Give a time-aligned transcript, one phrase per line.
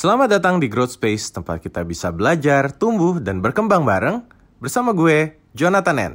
[0.00, 4.24] Selamat datang di Growth Space, tempat kita bisa belajar, tumbuh, dan berkembang bareng
[4.56, 6.14] bersama gue, Jonathan N.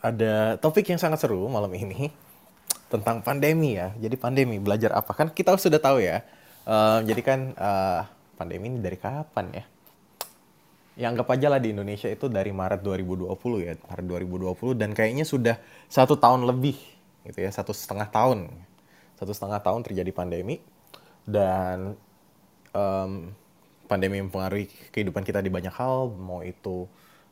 [0.00, 2.08] Ada topik yang sangat seru malam ini
[2.88, 3.92] tentang pandemi ya.
[4.00, 5.12] Jadi pandemi, belajar apa?
[5.12, 6.24] Kan kita sudah tahu ya.
[6.64, 8.00] Uh, jadi kan uh,
[8.40, 9.64] pandemi ini dari kapan ya?
[10.96, 13.28] Ya anggap aja lah di Indonesia itu dari Maret 2020
[13.60, 13.76] ya.
[13.76, 16.80] Maret 2020 dan kayaknya sudah satu tahun lebih
[17.28, 17.52] gitu ya.
[17.52, 18.48] Satu setengah tahun
[19.16, 20.60] satu setengah tahun terjadi pandemi
[21.24, 21.96] dan
[22.76, 23.32] um,
[23.88, 26.84] pandemi mempengaruhi kehidupan kita di banyak hal mau itu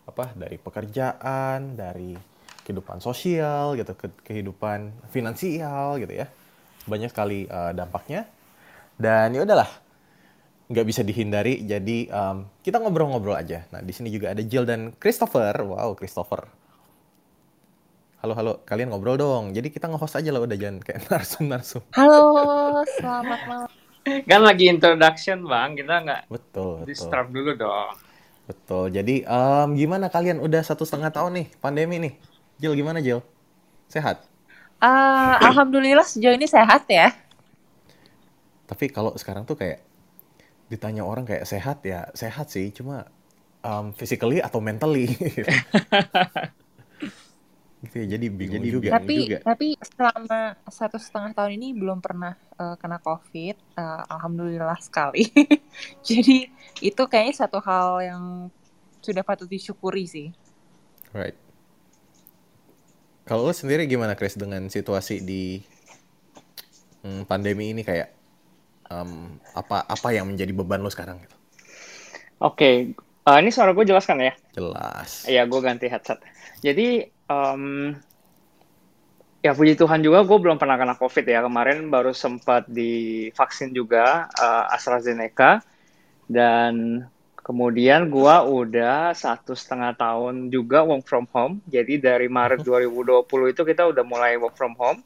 [0.05, 2.17] apa dari pekerjaan dari
[2.65, 6.27] kehidupan sosial gitu ke kehidupan finansial gitu ya.
[6.89, 8.25] Banyak sekali uh, dampaknya
[8.97, 9.69] dan ya udahlah
[10.73, 11.61] nggak bisa dihindari.
[11.69, 13.69] Jadi um, kita ngobrol-ngobrol aja.
[13.69, 15.53] Nah di sini juga ada Jill dan Christopher.
[15.61, 16.64] Wow Christopher
[18.25, 18.55] halo halo.
[18.65, 19.53] Kalian ngobrol dong.
[19.53, 23.71] Jadi kita nge-host aja lah udah jangan kayak narsum narsum halo selamat malam.
[24.25, 25.77] Kan lagi introduction bang.
[25.77, 27.93] Kita nggak betul di start dulu dong.
[28.49, 28.97] Betul.
[28.97, 30.41] Jadi um, gimana kalian?
[30.41, 32.17] Udah satu setengah tahun nih pandemi nih.
[32.65, 33.21] Jill gimana Jill
[33.93, 34.25] sehat?
[34.81, 37.13] Uh, alhamdulillah sejauh ini sehat ya.
[38.65, 39.85] Tapi kalau sekarang tuh kayak
[40.73, 42.73] ditanya orang kayak sehat ya sehat sih.
[42.73, 43.05] Cuma
[43.61, 45.13] um, physically atau mentally
[47.87, 48.89] gitu ya jadi bingung jadi, juga.
[48.97, 49.39] tapi juga.
[49.45, 55.31] tapi selama satu setengah tahun ini belum pernah uh, kena covid uh, alhamdulillah sekali.
[56.09, 56.49] Jadi
[56.83, 58.25] itu kayaknya satu hal yang
[59.03, 60.29] sudah patut disyukuri sih.
[61.15, 61.37] Right.
[63.25, 65.65] Kalau lo sendiri gimana Chris dengan situasi di
[67.05, 67.81] hmm, pandemi ini?
[67.81, 68.13] Kayak
[68.93, 71.37] um, apa apa yang menjadi beban lo sekarang gitu?
[72.43, 72.75] Oke okay.
[73.25, 74.37] uh, ini suara gue jelas kan ya?
[74.53, 75.25] Jelas.
[75.25, 76.21] Iya gue ganti headset.
[76.61, 77.95] Jadi um,
[79.45, 81.45] ya puji Tuhan juga gue belum pernah kena COVID ya.
[81.45, 85.61] Kemarin baru sempat divaksin juga uh, AstraZeneca
[86.29, 87.05] dan
[87.45, 91.61] kemudian gue udah satu setengah tahun juga work from home.
[91.69, 95.05] Jadi dari Maret 2020 itu kita udah mulai work from home.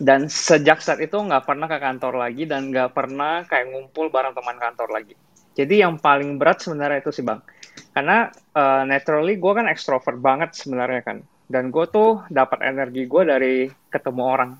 [0.00, 4.32] Dan sejak saat itu nggak pernah ke kantor lagi dan nggak pernah kayak ngumpul bareng
[4.32, 5.12] teman kantor lagi.
[5.52, 7.44] Jadi yang paling berat sebenarnya itu sih bang
[7.90, 11.18] karena uh, naturally gue kan ekstrovert banget sebenarnya kan.
[11.50, 13.54] Dan gue tuh dapat energi gue dari
[13.90, 14.50] ketemu orang.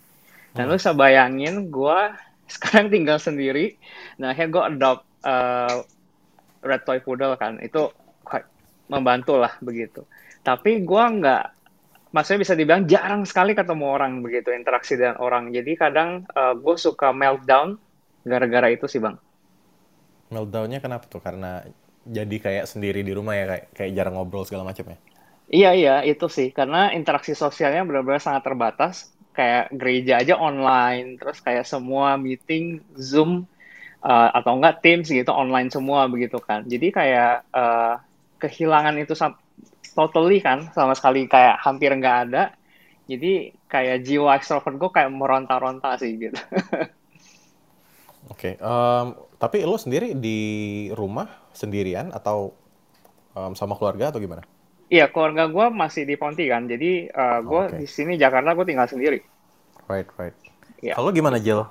[0.54, 0.70] Dan hmm.
[0.70, 1.98] lu bisa bayangin gue
[2.54, 3.78] sekarang tinggal sendiri
[4.18, 5.86] nah akhirnya gue adopt uh,
[6.66, 7.62] red toy poodle kan.
[7.62, 7.94] Itu
[8.90, 10.02] membantu lah begitu.
[10.42, 11.44] Tapi gue nggak
[12.10, 15.54] maksudnya bisa dibilang jarang sekali ketemu orang begitu interaksi dengan orang.
[15.54, 17.78] Jadi kadang uh, eh, gue suka meltdown
[18.26, 19.16] gara-gara itu sih bang.
[20.30, 21.22] Meltdownnya kenapa tuh?
[21.22, 21.62] Karena
[22.04, 24.98] jadi kayak sendiri di rumah ya kayak kayak jarang ngobrol segala macam ya?
[25.50, 26.54] Iya iya itu sih.
[26.54, 29.10] Karena interaksi sosialnya benar-benar sangat terbatas.
[29.30, 33.46] Kayak gereja aja online terus kayak semua meeting zoom
[34.02, 36.66] uh, atau enggak teams gitu online semua begitu kan.
[36.66, 38.00] Jadi kayak uh,
[38.40, 39.14] kehilangan itu
[39.92, 42.54] totally kan sama sekali kayak hampir nggak ada.
[43.10, 46.38] Jadi kayak jiwa extrovert gue kayak meronta-ronta sih gitu.
[48.30, 50.38] Oke, okay, um, tapi lo sendiri di
[50.94, 52.54] rumah sendirian atau
[53.34, 54.42] um, sama keluarga atau gimana?
[54.90, 57.78] Iya, keluarga gue masih di Ponti kan, jadi uh, gue okay.
[57.78, 59.22] di sini Jakarta gue tinggal sendiri.
[59.86, 60.34] Right, right.
[60.82, 60.98] Yeah.
[60.98, 61.62] Kalau gimana Jill?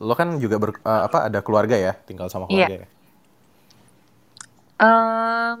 [0.00, 2.68] Lo kan juga ber, uh, apa ada keluarga ya, tinggal sama iya.
[2.68, 2.84] keluarga yeah.
[2.84, 2.88] ya?
[4.80, 5.56] Um,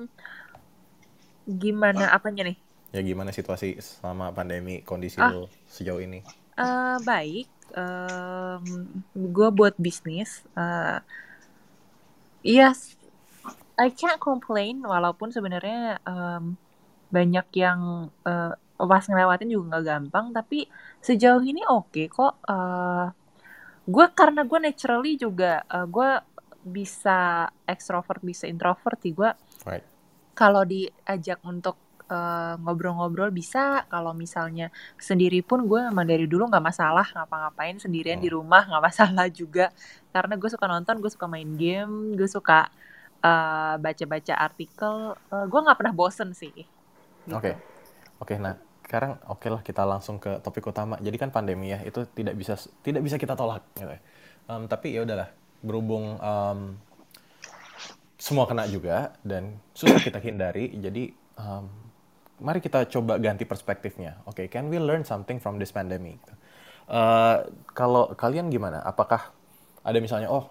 [1.44, 2.56] gimana apanya nih?
[2.92, 5.32] Ya gimana situasi selama pandemi kondisi ah.
[5.32, 6.20] lo sejauh ini?
[6.60, 8.64] Uh, baik, um,
[9.16, 11.00] gue buat bisnis uh,
[12.44, 12.99] yes
[13.80, 16.60] I can't complain walaupun sebenarnya um,
[17.08, 20.68] banyak yang uh, pas ngelewatin juga nggak gampang tapi
[21.00, 23.08] sejauh ini oke okay kok uh,
[23.88, 26.10] gue karena gue naturally juga uh, gue
[26.60, 29.32] bisa extrovert bisa introvert sih gue
[29.64, 29.84] right.
[30.36, 31.80] kalau diajak untuk
[32.10, 37.78] ngobrol eh, ngobrol-ngobrol bisa kalau misalnya sendiri pun gue emang dari dulu nggak masalah ngapa-ngapain
[37.78, 38.22] sendirian oh.
[38.26, 39.70] di rumah nggak masalah juga
[40.10, 42.66] karena gue suka nonton gue suka main game gue suka
[43.22, 47.34] uh, baca-baca artikel uh, gue nggak pernah bosen sih oke gitu.
[47.36, 47.54] oke okay.
[48.20, 51.78] okay, nah sekarang oke okay lah kita langsung ke topik utama jadi kan pandemi ya
[51.86, 53.86] itu tidak bisa tidak bisa kita tolak gitu
[54.50, 55.30] um, tapi ya udahlah
[55.62, 56.74] berhubung um,
[58.20, 61.90] semua kena juga dan susah kita hindari jadi um,
[62.40, 64.24] mari kita coba ganti perspektifnya.
[64.24, 66.18] Oke, okay, can we learn something from this pandemic?
[66.88, 67.46] Uh,
[67.76, 68.80] kalau kalian gimana?
[68.82, 69.30] Apakah
[69.84, 70.50] ada misalnya, oh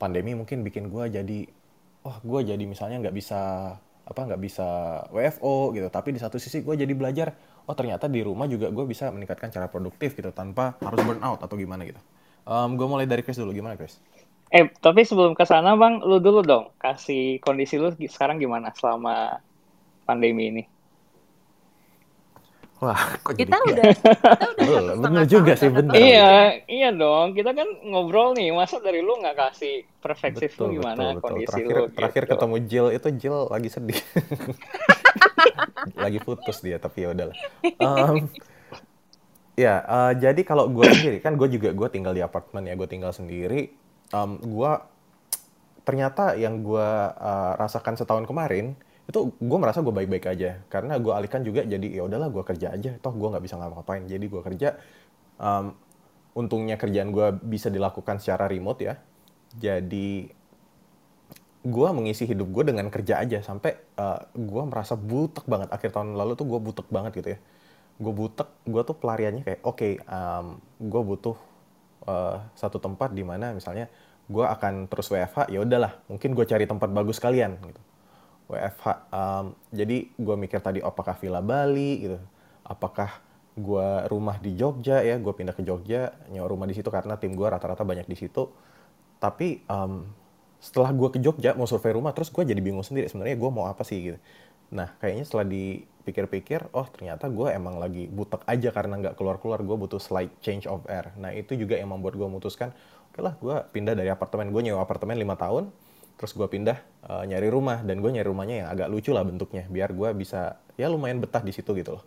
[0.00, 1.38] pandemi mungkin bikin gue jadi,
[2.06, 3.74] oh gue jadi misalnya nggak bisa
[4.06, 4.66] apa nggak bisa
[5.10, 5.88] WFO gitu.
[5.90, 7.34] Tapi di satu sisi gue jadi belajar,
[7.66, 11.42] oh ternyata di rumah juga gue bisa meningkatkan cara produktif gitu tanpa harus burn out
[11.42, 11.98] atau gimana gitu.
[12.46, 13.98] Um, gue mulai dari Chris dulu, gimana Chris?
[14.54, 19.42] Eh, tapi sebelum ke sana Bang, lu dulu dong kasih kondisi lu sekarang gimana selama
[20.06, 20.62] pandemi ini?
[22.76, 25.94] Wah, kok Kita jadi udah, kita udah satu bener setengah juga tahun sih, bener.
[25.96, 26.32] Iya,
[26.68, 27.26] iya dong.
[27.32, 28.52] Kita kan ngobrol nih.
[28.52, 29.74] Masa dari lu nggak kasih
[30.04, 31.24] perspektif betul, lu gimana betul, betul.
[31.24, 31.84] kondisi Terakhir, lu?
[31.96, 32.32] terakhir gitu.
[32.36, 34.00] ketemu Jill itu Jill lagi sedih.
[36.04, 37.36] lagi putus dia, tapi ya udahlah.
[37.80, 38.16] Um,
[39.56, 42.88] ya, eh, jadi kalau gue sendiri kan gue juga gue tinggal di apartemen ya, gue
[42.88, 43.72] tinggal sendiri.
[44.12, 44.72] Um, gue
[45.86, 48.74] ternyata yang gue uh, rasakan setahun kemarin
[49.06, 50.60] itu gue merasa gue baik-baik aja.
[50.66, 52.98] Karena gue alihkan juga jadi ya udahlah gue kerja aja.
[52.98, 54.02] Toh gue nggak bisa ngapa-ngapain.
[54.10, 54.68] Jadi gue kerja
[55.38, 55.74] um,
[56.34, 58.94] untungnya kerjaan gue bisa dilakukan secara remote ya.
[59.54, 60.26] Jadi
[61.66, 65.70] gue mengisi hidup gue dengan kerja aja sampai uh, gue merasa butek banget.
[65.70, 67.38] Akhir tahun lalu tuh gue butek banget gitu ya.
[68.02, 71.36] Gue butek gue tuh pelariannya kayak oke um, gue butuh
[72.10, 73.86] uh, satu tempat di mana misalnya
[74.26, 77.82] gue akan terus WFH ya udahlah mungkin gue cari tempat bagus kalian gitu
[78.46, 82.18] WFH um, jadi gue mikir tadi apakah Villa Bali gitu?
[82.62, 83.18] Apakah
[83.58, 85.18] gue rumah di Jogja ya?
[85.18, 88.46] Gue pindah ke Jogja nyewa rumah di situ karena tim gue rata-rata banyak di situ.
[89.18, 90.06] Tapi um,
[90.62, 93.66] setelah gue ke Jogja mau survei rumah terus gue jadi bingung sendiri sebenarnya gue mau
[93.66, 94.18] apa sih gitu.
[94.70, 99.74] Nah kayaknya setelah dipikir-pikir oh ternyata gue emang lagi butek aja karena nggak keluar-keluar gue
[99.74, 101.10] butuh slight change of air.
[101.18, 102.70] Nah itu juga yang membuat gue memutuskan
[103.10, 104.54] oke lah gue pindah dari apartemen.
[104.54, 105.74] Gue nyewa apartemen lima tahun
[106.16, 106.80] terus gue pindah
[107.12, 110.56] uh, nyari rumah dan gue nyari rumahnya yang agak lucu lah bentuknya biar gue bisa
[110.80, 112.04] ya lumayan betah di situ gitu loh.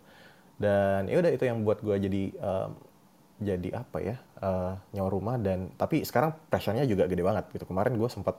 [0.60, 2.70] Dan ya udah itu yang buat gue jadi um,
[3.40, 7.64] jadi apa ya uh, nyawa rumah dan tapi sekarang pressure-nya juga gede banget gitu.
[7.64, 8.36] Kemarin gue sempat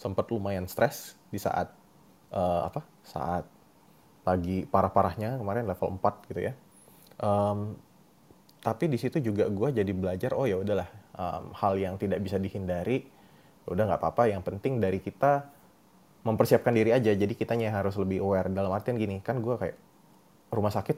[0.00, 1.68] sempat lumayan stres di saat
[2.32, 3.44] uh, apa saat
[4.24, 6.52] lagi parah-parahnya kemarin level 4 gitu ya.
[7.20, 7.76] Um,
[8.60, 12.36] tapi di situ juga gue jadi belajar oh ya udahlah um, hal yang tidak bisa
[12.36, 13.08] dihindari
[13.70, 14.28] udah nggak apa-apa.
[14.28, 15.46] Yang penting dari kita
[16.26, 17.14] mempersiapkan diri aja.
[17.14, 18.50] Jadi kitanya harus lebih aware.
[18.50, 19.76] Dalam artian gini kan gue kayak
[20.50, 20.96] rumah sakit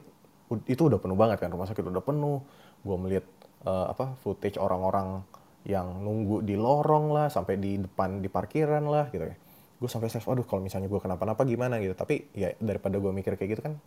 [0.67, 1.49] itu udah penuh banget kan.
[1.53, 2.41] Rumah sakit udah penuh.
[2.83, 3.25] Gue melihat
[3.63, 5.23] uh, apa footage orang-orang
[5.63, 9.35] yang nunggu di lorong lah sampai di depan di parkiran lah gitu ya.
[9.79, 11.95] Gue sampai stress aduh kalau misalnya gue kenapa-napa gimana gitu.
[11.95, 13.79] Tapi ya daripada gue mikir kayak gitu kan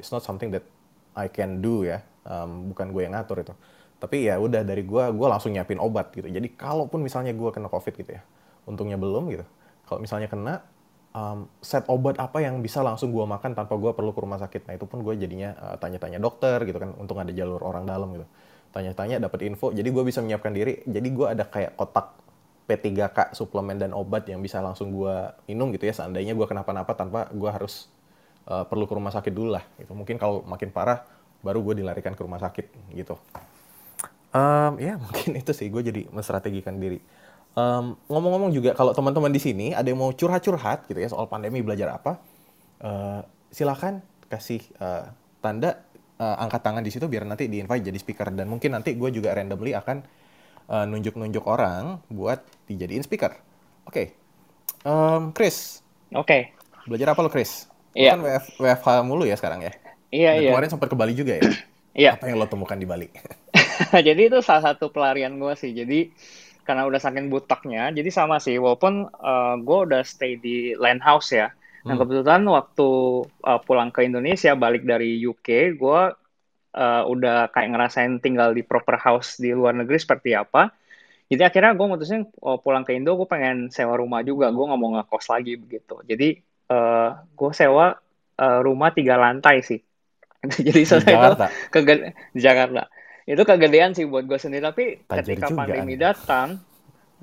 [0.00, 0.66] it's not something that
[1.14, 2.02] I can do ya.
[2.20, 3.54] Um, bukan gue yang ngatur itu
[4.00, 6.26] tapi ya udah dari gue gue langsung nyiapin obat gitu.
[6.26, 8.24] Jadi kalaupun misalnya gue kena covid gitu ya
[8.64, 9.44] untungnya belum gitu.
[9.84, 10.64] Kalau misalnya kena
[11.12, 14.72] um, set obat apa yang bisa langsung gue makan tanpa gue perlu ke rumah sakit.
[14.72, 18.08] Nah itu pun gue jadinya uh, tanya-tanya dokter gitu kan untung ada jalur orang dalam
[18.16, 18.24] gitu.
[18.72, 20.80] Tanya-tanya dapat info jadi gue bisa menyiapkan diri.
[20.88, 22.16] Jadi gue ada kayak kotak
[22.64, 25.14] P3K suplemen dan obat yang bisa langsung gue
[25.44, 25.92] minum gitu ya.
[25.92, 27.92] Seandainya gue kenapa-napa tanpa gue harus
[28.48, 29.92] uh, perlu ke rumah sakit dulu lah gitu.
[29.92, 31.04] Mungkin kalau makin parah
[31.44, 33.16] baru gue dilarikan ke rumah sakit gitu
[34.30, 37.02] Um, ya mungkin itu sih gue jadi menstrategikan diri.
[37.58, 41.66] Um, ngomong-ngomong juga kalau teman-teman di sini ada yang mau curhat-curhat gitu ya soal pandemi
[41.66, 42.22] belajar apa,
[42.86, 45.10] uh, silakan kasih uh,
[45.42, 45.82] tanda
[46.22, 49.10] uh, angkat tangan di situ biar nanti di invite jadi speaker dan mungkin nanti gue
[49.10, 50.06] juga randomly akan
[50.70, 53.34] uh, nunjuk-nunjuk orang buat dijadiin speaker.
[53.90, 54.06] Oke, okay.
[54.86, 55.82] um, Chris.
[56.14, 56.54] Oke.
[56.54, 56.86] Okay.
[56.86, 57.66] Belajar apa lo Chris?
[57.98, 58.14] Iya.
[58.14, 59.74] Kan WF, WFH mulu ya sekarang ya.
[60.14, 60.50] Iya dan iya.
[60.54, 61.42] Kemarin sempat ke Bali juga ya.
[61.94, 62.10] Iya.
[62.14, 63.10] Apa yang lo temukan di Bali?
[64.06, 65.72] jadi itu salah satu pelarian gue sih.
[65.72, 66.12] Jadi
[66.64, 68.60] karena udah saking butaknya, jadi sama sih.
[68.60, 71.50] Walaupun uh, gue udah stay di land house ya.
[71.88, 72.00] Nah Hmm.
[72.04, 72.88] kebetulan waktu
[73.24, 76.00] uh, pulang ke Indonesia balik dari UK, gue
[76.76, 80.70] uh, udah kayak ngerasain tinggal di proper house di luar negeri seperti apa.
[81.30, 84.50] Jadi akhirnya gue mutusin oh, pulang ke Indo, gue pengen sewa rumah juga.
[84.50, 86.02] Gue nggak mau ngekos lagi begitu.
[86.02, 86.28] Jadi
[86.74, 87.94] uh, gue sewa
[88.40, 89.78] uh, rumah tiga lantai sih.
[90.66, 92.90] Jadi Di setelah itu kegede di Jakarta.
[93.30, 94.62] Itu kegedean sih buat gue sendiri.
[94.66, 96.48] Tapi Tajir ketika juga pandemi datang,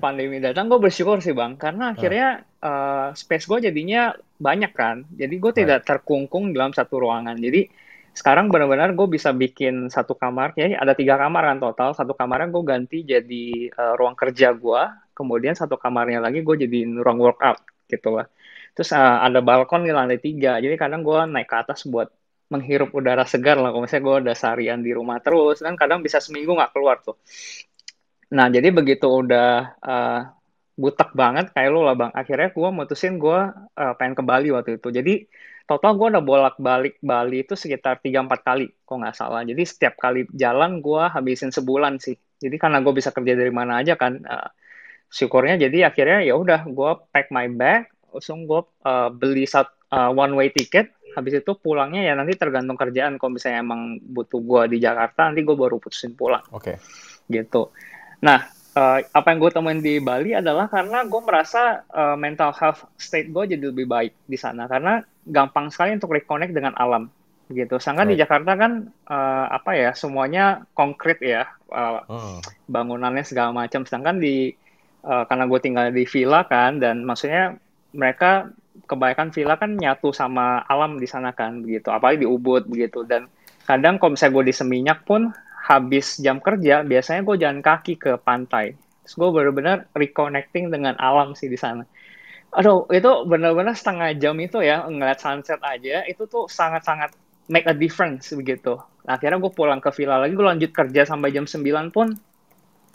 [0.00, 5.04] pandemi datang gue bersyukur sih bang, karena akhirnya uh, space gue jadinya banyak kan.
[5.12, 5.60] Jadi gue Right.
[5.68, 7.36] tidak terkungkung dalam satu ruangan.
[7.36, 7.68] Jadi
[8.16, 11.92] sekarang benar-benar gue bisa bikin satu kamar, ya ada tiga kamar kan total.
[11.92, 16.78] Satu kamarnya gue ganti jadi uh, ruang kerja gue, kemudian satu kamarnya lagi gue jadi
[16.98, 18.26] ruang workout gitu lah.
[18.74, 22.10] Terus uh, ada balkon di lantai tiga, jadi kadang gue naik ke atas buat
[22.48, 23.70] menghirup udara segar lah.
[23.72, 27.16] Kalau misalnya gue udah seharian di rumah terus, kan kadang bisa seminggu nggak keluar tuh.
[28.32, 30.20] Nah, jadi begitu udah uh,
[30.78, 34.78] butek banget kayak lu lah bang, akhirnya gue mutusin gue uh, pengen ke Bali waktu
[34.78, 34.88] itu.
[34.92, 35.14] Jadi
[35.68, 39.42] total gue udah bolak-balik Bali itu sekitar 3-4 kali, kok nggak salah.
[39.44, 42.16] Jadi setiap kali jalan gue habisin sebulan sih.
[42.38, 44.48] Jadi karena gue bisa kerja dari mana aja kan, uh,
[45.08, 50.12] syukurnya jadi akhirnya ya udah gue pack my bag, langsung gue uh, beli sat, uh,
[50.12, 54.76] one way ticket habis itu pulangnya ya nanti tergantung kerjaan kalau misalnya emang butuh gue
[54.76, 56.76] di Jakarta nanti gue baru putusin pulang Oke.
[57.30, 57.72] gitu
[58.20, 62.86] nah uh, apa yang gue temuin di Bali adalah karena gue merasa uh, mental health
[62.98, 67.10] state gue jadi lebih baik di sana karena gampang sekali untuk reconnect dengan alam
[67.48, 67.80] gitu.
[67.80, 68.28] Sedangkan di Right.
[68.28, 68.72] Jakarta kan
[69.08, 72.40] uh, apa ya semuanya konkret ya uh, Hmm.
[72.68, 73.88] bangunannya segala macam.
[73.88, 74.52] Sedangkan di
[75.04, 77.56] uh, karena gue tinggal di villa kan dan maksudnya
[77.96, 78.52] mereka
[78.84, 81.90] kebanyakan villa kan nyatu sama alam di sana kan begitu.
[81.90, 83.26] Apalagi di Ubud begitu dan
[83.64, 85.32] kadang kalau misalnya gue di Seminyak pun
[85.68, 88.78] habis jam kerja biasanya gue jalan kaki ke pantai.
[89.04, 91.82] Terus gue benar-benar reconnecting dengan alam sih di sana.
[92.56, 97.12] Aduh, itu benar-benar setengah jam itu ya ngeliat sunset aja itu tuh sangat-sangat
[97.48, 98.80] make a difference begitu.
[99.04, 102.12] Nah, akhirnya gue pulang ke villa lagi, gue lanjut kerja sampai jam 9 pun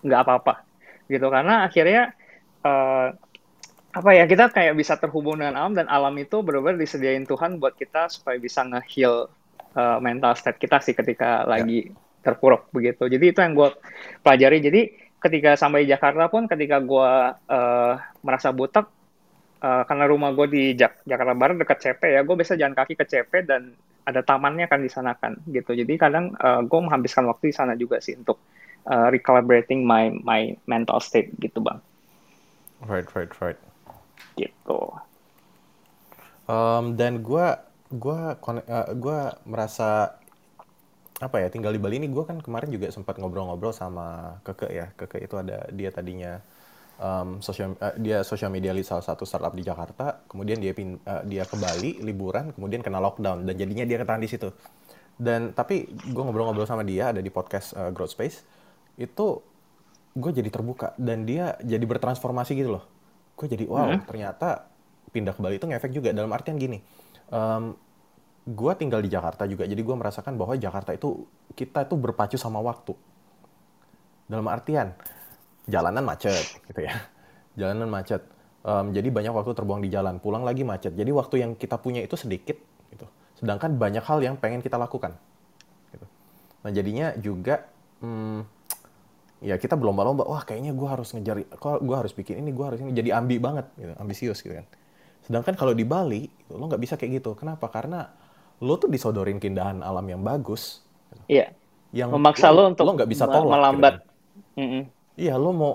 [0.04, 0.68] nggak apa-apa
[1.08, 2.12] gitu karena akhirnya
[2.63, 3.08] eh,
[3.94, 7.78] apa ya kita kayak bisa terhubung dengan alam dan alam itu benar-benar disediain Tuhan buat
[7.78, 9.16] kita supaya bisa nge-heal
[9.78, 11.94] eh, mental state kita sih ketika lagi
[12.26, 13.06] terpuruk begitu.
[13.14, 13.70] Jadi itu yang gue
[14.26, 14.58] pelajari.
[14.68, 14.82] Jadi
[15.22, 17.10] ketika sampai di Jakarta pun ketika gue
[17.58, 17.94] eh,
[18.26, 18.86] merasa butek
[19.68, 22.94] eh, karena rumah gue di Jak- Jakarta Barat dekat CP ya, gue bisa jalan kaki
[22.98, 23.62] ke CP dan
[24.10, 25.72] ada tamannya kan di sana kan gitu.
[25.78, 26.36] Jadi kadang
[26.68, 28.44] gue menghabiskan waktu di sana juga sih untuk
[28.92, 31.80] uh, recalibrating my my mental state gitu bang
[32.88, 33.58] Right, right, right.
[34.36, 34.80] Gitu.
[36.44, 37.72] Um, dan gua
[38.42, 40.20] kon- eh, gua merasa
[41.22, 44.92] apa ya tinggal di Bali ini gua kan kemarin juga sempat ngobrol-ngobrol sama Keke ya.
[44.98, 46.44] Keke itu ada dia tadinya
[47.00, 50.25] um, sosial eh, dia social media lead salah satu startup di Jakarta.
[50.27, 53.48] Kemudian dia pin, eh, dia ke Bali liburan kemudian kena lockdown.
[53.48, 54.51] Dan jadinya dia ketahan di situ.
[55.15, 58.44] Dan tapi gua ngobrol-ngobrol sama dia ada di podcast eh, Growth Space
[59.00, 59.39] itu
[60.13, 60.92] gue jadi terbuka.
[61.00, 62.93] Dan dia jadi bertransformasi gitu loh
[63.34, 64.70] gue jadi wow ternyata
[65.13, 66.10] pindah ke Bali itu ngefek juga.
[66.10, 66.82] Dalam artian gini
[67.30, 67.63] em,
[68.44, 72.60] gue tinggal di Jakarta juga jadi gue merasakan bahwa Jakarta itu kita itu berpacu sama
[72.62, 72.94] waktu.
[74.30, 74.94] Dalam artian
[75.70, 76.94] jalanan macet gitu ya.
[77.60, 78.25] Jalanan macet.
[78.66, 80.98] Em, jadi banyak waktu terbuang di jalan pulang lagi macet.
[80.98, 82.58] Jadi waktu yang kita punya itu sedikit
[82.90, 83.06] gitu.
[83.38, 85.13] Sedangkan banyak hal yang pengen kita lakukan
[85.94, 86.06] gitu.
[86.66, 87.70] nah jadinya juga
[88.02, 88.62] hmm,
[89.44, 92.80] ya kita berlomba-lomba wah kayaknya gue harus ngejar kok gue harus bikin ini gue harus
[92.80, 94.66] ini jadi ambi banget gitu ambisius gitu kan.
[95.24, 97.36] Sedangkan kalau di Bali gitu, lo nggak bisa kayak gitu.
[97.36, 97.68] Kenapa?
[97.68, 98.08] Karena
[98.64, 100.80] lo tuh disodorin keindahan alam yang bagus
[101.28, 101.52] iya.
[101.92, 103.94] Yang memaksa lo untuk lo nggak bisa tolak gitu melambat.
[104.00, 104.12] Kan.
[104.58, 104.84] Mm-mm.
[105.20, 105.74] iya lo mau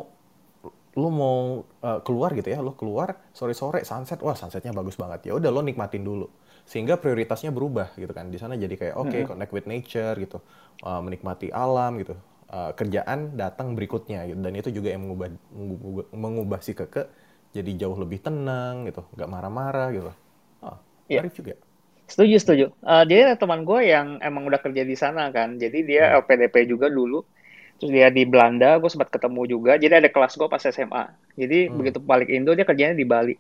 [0.99, 5.29] lo mau uh, keluar gitu ya lo keluar sore-sore sunset wah sunsetnya bagus banget.
[5.29, 6.27] Ya udah lo nikmatin dulu.
[6.65, 8.33] Sehingga prioritasnya berubah gitu kan.
[8.33, 10.41] Di sana jadi kayak oke connect with nature gitu.
[10.81, 12.17] Uh, menikmati alam gitu
[12.49, 14.41] Uh, kerjaan datang berikutnya gitu.
[14.41, 17.05] dan itu juga yang mengubah mengubah, mengubah si keke
[17.53, 20.11] jadi jauh lebih tenang gitu nggak marah-marah gitu.
[20.65, 20.77] Oh,
[21.13, 21.29] Iya.
[21.29, 21.55] menarik juga.
[22.09, 22.65] Setuju setuju.
[22.81, 25.61] Jadi ada teman gue yang emang udah kerja di sana kan.
[25.61, 26.25] Jadi dia Hmm.
[26.25, 27.21] LPDP juga dulu.
[27.79, 29.73] Terus dia di Belanda gue sempat ketemu juga.
[29.77, 31.05] Jadi ada kelas gue pas SMA
[31.37, 31.77] jadi Hmm.
[31.79, 33.37] begitu balik Indo dia kerjanya di Bali.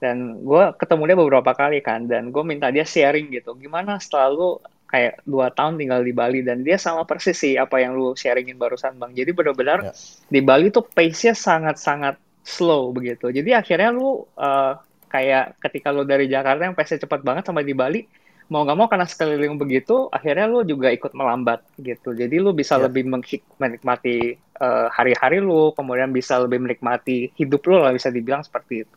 [0.00, 2.08] Dan gue ketemu dia beberapa kali kan.
[2.08, 3.52] Dan gue minta dia sharing gitu.
[3.60, 4.48] Gimana setelah lu
[4.86, 8.54] kayak dua tahun tinggal di Bali dan dia sama persis sih apa yang lu sharingin
[8.54, 9.12] barusan bang.
[9.12, 9.92] Jadi benar-benar Ya.
[10.26, 13.28] di Bali tuh pace-nya sangat-sangat slow begitu.
[13.28, 14.72] Jadi akhirnya lu eh,
[15.06, 18.06] kayak ketika lu dari Jakarta yang pace-nya cepat banget sampai di Bali
[18.46, 22.14] mau nggak mau karena sekeliling begitu akhirnya lu juga ikut melambat gitu.
[22.14, 22.86] Jadi lu bisa Ya.
[22.86, 23.10] lebih
[23.58, 28.96] menikmati eh, hari-hari lu kemudian bisa lebih menikmati hidup lu lah bisa dibilang seperti itu.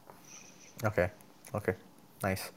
[0.86, 1.10] Oke
[1.51, 1.74] oke.
[2.22, 2.53] Nice.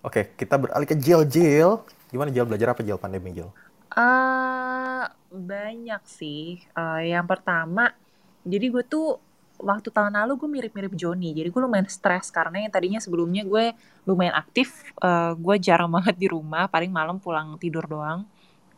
[0.00, 1.24] Oke kita beralih ke Jill.
[1.24, 1.80] Jill
[2.14, 3.50] gimana Jill belajar apa Jill pandemi Jill
[3.94, 6.58] Eh, banyak sih.
[6.74, 7.94] Eh, yang pertama,
[8.42, 9.22] jadi gue tuh
[9.62, 11.30] waktu tahun lalu gue mirip-mirip Joni.
[11.30, 13.70] Jadi gue lumayan stres karena yang tadinya sebelumnya gue
[14.02, 14.90] lumayan aktif.
[14.98, 18.26] eh, gue jarang banget di rumah, paling malam pulang tidur doang.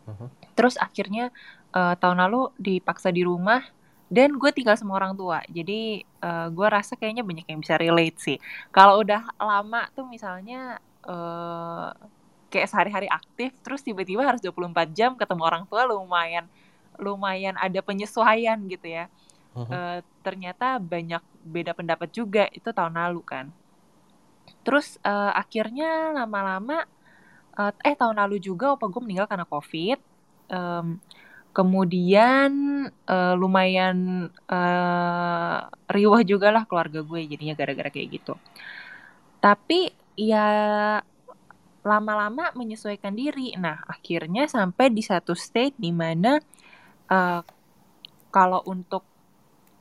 [0.04, 0.52] Mhm.
[0.52, 1.32] Terus akhirnya
[1.72, 3.64] eh, tahun lalu dipaksa di rumah
[4.12, 5.40] dan gue tinggal sama orang tua.
[5.48, 8.36] Jadi eh, gue rasa kayaknya banyak yang bisa relate sih.
[8.68, 10.76] Kalau udah lama tuh misalnya
[11.08, 11.90] eh,
[12.56, 16.48] kayak sehari-hari aktif terus tiba-tiba harus 24 jam ketemu orang tua lumayan
[16.96, 19.04] lumayan ada penyesuaian gitu ya.
[19.56, 19.72] Mhm.
[19.72, 23.46] Eh, ternyata banyak beda pendapat juga itu tahun lalu kan.
[24.64, 26.84] Terus eh, akhirnya lama-lama
[27.56, 30.00] eh, eh tahun lalu juga opa gue meninggal karena covid.
[30.46, 31.00] Em,
[31.56, 32.52] kemudian
[32.92, 35.58] eh, lumayan eh,
[35.88, 38.34] riwah juga lah keluarga gue jadinya gara-gara kayak gitu.
[39.40, 40.48] Tapi ya
[41.86, 43.54] lama-lama menyesuaikan diri.
[43.54, 46.42] Nah akhirnya sampai di satu state di mana
[47.06, 47.40] eh,
[48.34, 49.06] kalau untuk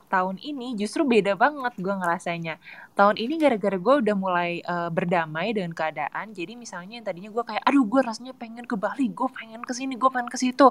[0.06, 2.62] tahun ini justru beda banget gue ngerasanya.
[2.94, 6.32] Tahun ini gara-gara gue udah mulai uh, berdamai dengan keadaan.
[6.32, 9.72] Jadi misalnya yang tadinya gue kayak, aduh gue rasanya pengen ke Bali, gue pengen ke
[9.74, 10.66] sini, gue pengen ke situ,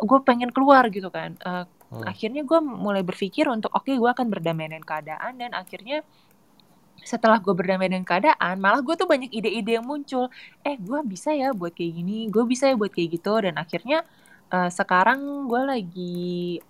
[0.00, 1.36] gue pengen keluar gitu kan.
[1.42, 2.06] Uh, hmm.
[2.06, 6.06] Akhirnya gue mulai berpikir untuk oke okay, gue akan berdamai dengan keadaan dan akhirnya
[7.04, 10.28] setelah gue berdamai dengan keadaan, malah gue tuh banyak ide-ide yang muncul.
[10.64, 14.04] Eh, gue bisa ya buat kayak gini, gue bisa ya buat kayak gitu, dan akhirnya
[14.52, 16.24] uh, sekarang gue lagi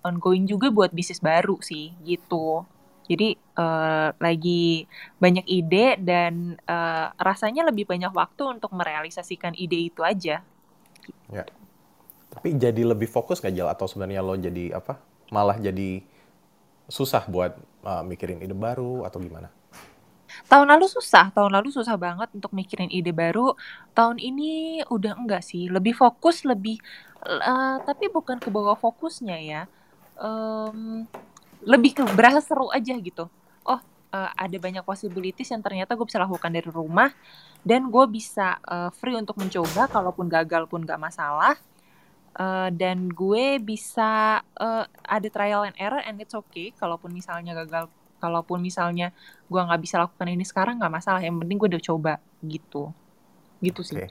[0.05, 2.63] ongoing juga buat bisnis baru sih gitu.
[3.11, 4.87] Jadi uh, lagi
[5.19, 10.39] banyak ide dan uh, rasanya lebih banyak waktu untuk merealisasikan ide itu aja.
[11.27, 11.43] Ya.
[12.31, 13.67] Tapi jadi lebih fokus gak Jel?
[13.67, 14.95] Atau sebenarnya lo jadi apa?
[15.27, 15.99] Malah jadi
[16.87, 19.51] susah buat uh, mikirin ide baru atau gimana
[20.47, 23.55] Tahun lalu susah, tahun lalu susah banget untuk mikirin ide baru.
[23.95, 26.79] Tahun ini udah enggak sih, lebih fokus, lebih
[27.25, 29.61] uh, tapi bukan ke bawah fokusnya ya.
[30.21, 31.09] Um,
[31.65, 33.29] lebih ke berasa seru aja gitu.
[33.65, 33.79] Oh,
[34.11, 37.09] uh, ada banyak possibilities yang ternyata gue bisa lakukan dari rumah
[37.61, 41.57] dan gue bisa uh, free untuk mencoba kalaupun gagal pun gak masalah.
[42.31, 47.91] Uh, dan gue bisa uh, ada trial and error and it's okay kalaupun misalnya gagal
[48.21, 49.09] kalaupun misalnya
[49.49, 52.13] gue nggak bisa lakukan ini sekarang nggak masalah yang penting gue udah coba
[52.45, 52.93] gitu
[53.65, 54.09] gitu sih okay.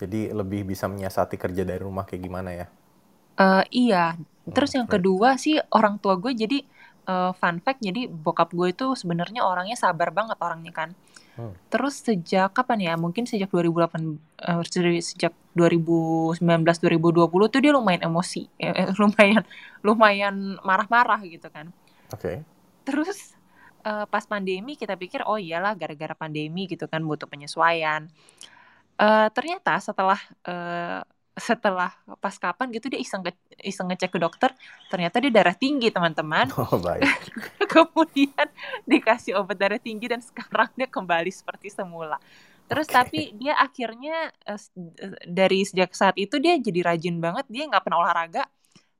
[0.00, 2.66] jadi lebih bisa menyiasati kerja dari rumah kayak gimana ya
[3.36, 4.16] uh, iya
[4.48, 6.64] terus yang kedua sih orang tua gue jadi
[7.04, 10.96] uh, fun fact jadi bokap gue itu sebenarnya orangnya sabar banget orangnya kan
[11.40, 11.56] Hmm.
[11.72, 12.94] Terus sejak kapan ya?
[13.00, 13.96] Mungkin sejak 2008
[14.44, 14.62] uh,
[15.00, 19.42] sejak 2019 2020 tuh dia lumayan emosi, eh, lumayan
[19.80, 21.72] lumayan marah-marah gitu kan.
[22.12, 22.20] Oke.
[22.20, 22.36] Okay.
[22.90, 23.38] Terus
[23.86, 28.10] uh, pas pandemi kita pikir oh iyalah gara-gara pandemi gitu kan butuh penyesuaian.
[28.98, 31.06] Uh, ternyata setelah uh,
[31.40, 33.32] setelah pas kapan gitu dia iseng ke,
[33.64, 34.52] iseng ngecek ke dokter
[34.92, 37.06] ternyata dia darah tinggi teman-teman oh, baik.
[37.72, 38.46] kemudian
[38.84, 42.20] dikasih obat darah tinggi dan sekarang dia kembali seperti semula
[42.68, 42.94] terus okay.
[42.94, 44.60] tapi dia akhirnya uh,
[45.24, 48.44] dari sejak saat itu dia jadi rajin banget dia nggak pernah olahraga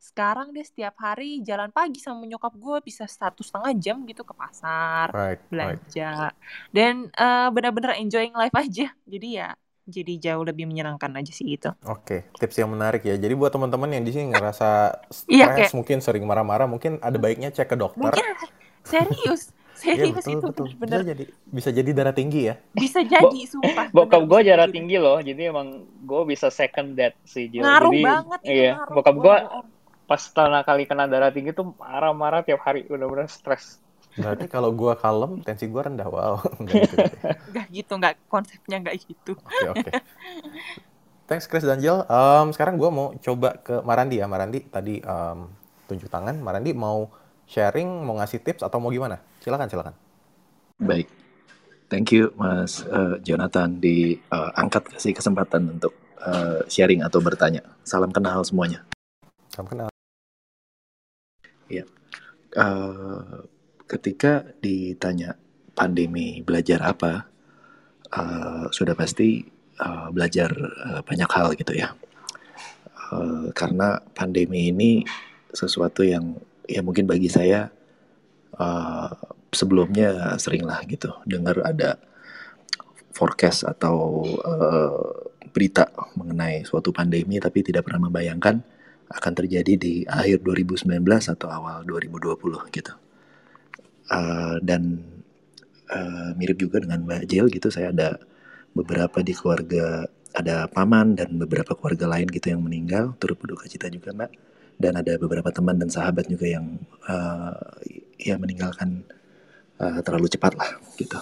[0.01, 4.33] sekarang dia setiap hari jalan pagi sama nyokap gue bisa satu setengah jam gitu ke
[4.33, 6.37] pasar right, belanja right.
[6.73, 9.49] dan uh, benar-benar enjoying life aja jadi ya
[9.91, 11.67] jadi jauh lebih menyenangkan aja sih itu.
[11.83, 12.39] Oke, okay.
[12.39, 13.19] tips yang menarik ya.
[13.19, 15.71] Jadi buat teman-teman yang di sini ngerasa iya, stres, iya, kayak...
[15.75, 18.15] mungkin sering marah-marah, mungkin ada baiknya cek ke dokter.
[18.15, 18.27] Mungkin
[18.87, 19.51] serius.
[19.81, 20.67] Serius ya, betul, itu betul.
[20.77, 22.55] bener Bisa jadi bisa jadi darah tinggi ya.
[22.77, 23.89] Bisa jadi sumpah.
[23.97, 27.49] Bokap gue darah tinggi loh, jadi emang gue bisa second that sih.
[27.49, 28.41] Ngaruh jadi, banget.
[28.45, 28.93] Iya, ngaruh.
[29.01, 29.37] bokap gue
[30.11, 33.79] pas pertama kali kena darah tinggi tuh marah-marah tiap hari benar-benar stres.
[34.19, 36.99] Berarti kalau gue kalem tensi gue rendah wow nggak gitu
[37.55, 39.39] nggak gitu nggak konsepnya nggak gitu.
[39.39, 39.79] Oke okay, oke.
[39.87, 39.93] Okay.
[41.31, 44.27] thanks Chris dan Jill um, sekarang gue mau coba ke Marandi ya.
[44.27, 45.47] Marandi tadi um,
[45.87, 46.43] tunjuk tangan.
[46.43, 47.07] Marandi mau
[47.47, 49.23] sharing mau ngasih tips atau mau gimana?
[49.39, 49.95] Silakan silakan.
[50.83, 51.07] Baik.
[51.87, 57.63] Thank you Mas uh, Jonathan di uh, angkat kasih kesempatan untuk uh, sharing atau bertanya.
[57.87, 58.83] Salam kenal semuanya.
[59.55, 59.91] Salam kenal
[61.71, 61.85] Ya,
[62.59, 63.47] uh,
[63.87, 65.39] ketika ditanya
[65.73, 67.31] pandemi belajar apa,
[68.11, 69.47] uh, sudah pasti
[69.79, 71.95] uh, belajar uh, banyak hal gitu ya.
[73.11, 75.03] Uh, karena pandemi ini
[75.51, 76.39] sesuatu yang
[76.71, 77.71] ya mungkin bagi saya
[78.55, 79.11] uh,
[79.51, 81.99] sebelumnya sering lah gitu dengar ada
[83.11, 88.63] forecast atau uh, berita mengenai suatu pandemi tapi tidak pernah membayangkan
[89.11, 90.87] akan terjadi di akhir 2019
[91.35, 92.93] atau awal 2020 gitu.
[94.11, 95.03] Uh, dan
[95.91, 98.19] uh, mirip juga dengan Mbak Jel gitu, saya ada
[98.71, 103.91] beberapa di keluarga ada paman dan beberapa keluarga lain gitu yang meninggal turut berduka cita
[103.91, 104.31] juga Mbak
[104.79, 106.79] dan ada beberapa teman dan sahabat juga yang
[107.11, 107.59] uh,
[108.17, 109.03] ya meninggalkan
[109.83, 111.19] uh, terlalu cepat lah gitu.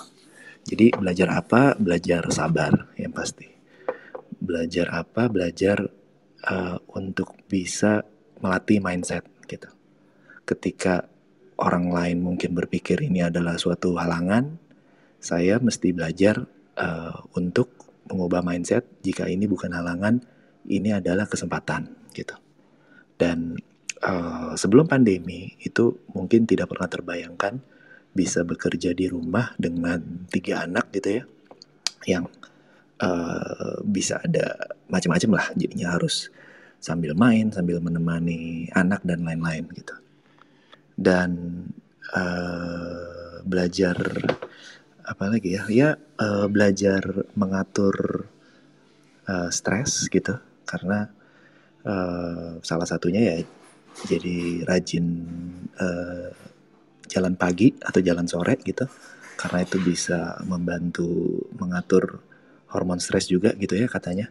[0.69, 1.73] Jadi belajar apa?
[1.81, 3.49] Belajar sabar yang pasti.
[4.39, 5.27] Belajar apa?
[5.33, 5.89] Belajar
[6.47, 8.07] uh, untuk bisa
[8.39, 9.67] melatih mindset gitu.
[10.47, 11.09] Ketika
[11.59, 14.57] orang lain mungkin berpikir ini adalah suatu halangan,
[15.19, 16.47] saya mesti belajar
[16.79, 17.75] uh, untuk
[18.07, 20.23] mengubah mindset jika ini bukan halangan,
[20.71, 22.39] ini adalah kesempatan gitu.
[23.19, 23.59] Dan
[24.01, 27.59] uh, sebelum pandemi itu mungkin tidak pernah terbayangkan
[28.15, 31.25] bisa bekerja di rumah dengan tiga anak gitu ya,
[32.09, 32.25] yang
[33.03, 35.47] uh, bisa ada macam-macam lah.
[35.55, 36.31] Jadinya harus
[36.79, 39.95] sambil main sambil menemani anak dan lain-lain gitu.
[40.99, 41.31] Dan
[42.15, 43.99] uh, belajar
[45.03, 45.63] apa lagi ya?
[45.71, 47.03] Ya uh, belajar
[47.35, 48.27] mengatur
[49.27, 50.39] uh, stres gitu.
[50.67, 51.09] Karena
[51.87, 53.37] uh, salah satunya ya
[54.07, 55.07] jadi rajin
[55.81, 56.31] uh,
[57.09, 58.87] jalan pagi atau jalan sore gitu.
[59.39, 62.28] Karena itu bisa membantu mengatur
[62.73, 64.29] hormon stres juga gitu ya katanya.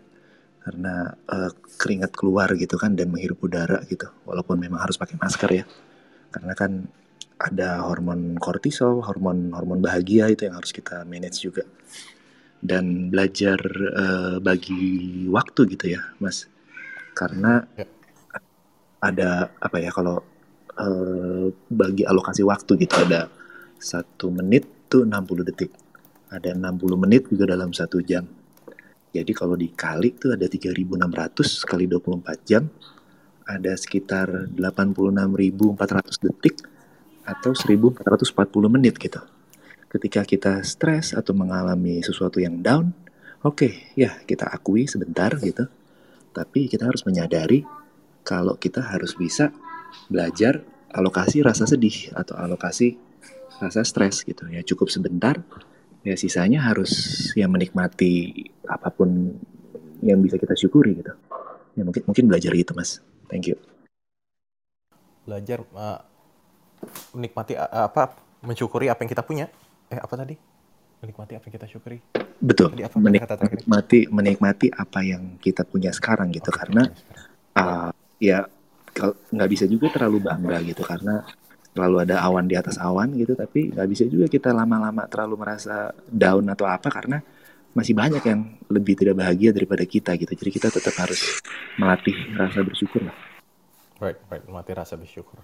[0.61, 4.11] Karena uh, keringat keluar gitu kan dan menghirup udara gitu.
[4.27, 5.65] Walaupun memang harus pakai masker ya.
[6.33, 6.85] Karena kan
[7.37, 11.63] ada hormon kortisol hormon hormon bahagia itu yang harus kita manage juga.
[12.57, 13.59] Dan belajar
[13.95, 16.51] uh, bagi waktu gitu ya mas.
[17.15, 17.87] Karena ya.
[18.99, 20.19] ada apa ya kalau
[20.77, 23.29] uh, bagi alokasi waktu gitu ada
[23.77, 25.71] satu menit tuh 60 detik
[26.27, 28.27] ada 60 menit juga dalam satu jam.
[29.11, 32.67] Jadi kalau dikali tuh ada 3600 kali 24 jam
[33.47, 36.67] ada sekitar 86.400 detik
[37.23, 39.23] atau 1440 menit gitu.
[39.87, 42.91] Ketika kita stres atau mengalami sesuatu yang down,
[43.47, 45.63] oke, okay, ya kita akui sebentar gitu.
[46.35, 47.63] Tapi kita harus menyadari
[48.27, 49.55] kalau kita harus bisa
[50.11, 50.59] belajar
[50.91, 52.99] alokasi rasa sedih atau alokasi
[53.63, 54.43] rasa stres gitu.
[54.51, 55.39] Ya cukup sebentar
[56.07, 56.91] ya sisanya harus
[57.35, 58.31] ya menikmati
[58.63, 59.35] apa pun
[59.99, 61.11] yang bisa kita syukuri gitu.
[61.75, 63.03] Ya mungkin mungkin belajar itu mas.
[63.27, 63.59] Thank you.
[65.27, 65.99] Belajar uh,
[67.11, 69.51] menikmati uh, apa mensyukuri apa yang kita punya.
[69.91, 70.35] Eh apa tadi?
[71.03, 71.99] Menikmati apa yang kita syukuri.
[72.39, 72.71] Betul.
[72.71, 76.55] Tadi apa menikmati menikmati apa yang kita punya sekarang gitu.
[76.55, 76.83] Okay, karena
[77.59, 77.91] uh,
[78.23, 78.47] ya
[79.35, 80.87] nggak bisa juga terlalu bangga gitu.
[80.87, 81.19] Karena
[81.77, 85.93] selalu ada awan di atas awan gitu tapi nggak bisa juga kita lama-lama terlalu merasa
[86.09, 87.21] down atau apa karena
[87.77, 88.41] masih banyak yang
[88.73, 90.33] lebih tidak bahagia daripada kita gitu.
[90.33, 91.21] Jadi kita tetap harus
[91.77, 93.13] melatih rasa bersyukur lah.
[94.01, 95.37] Right right melatih rasa bersyukur.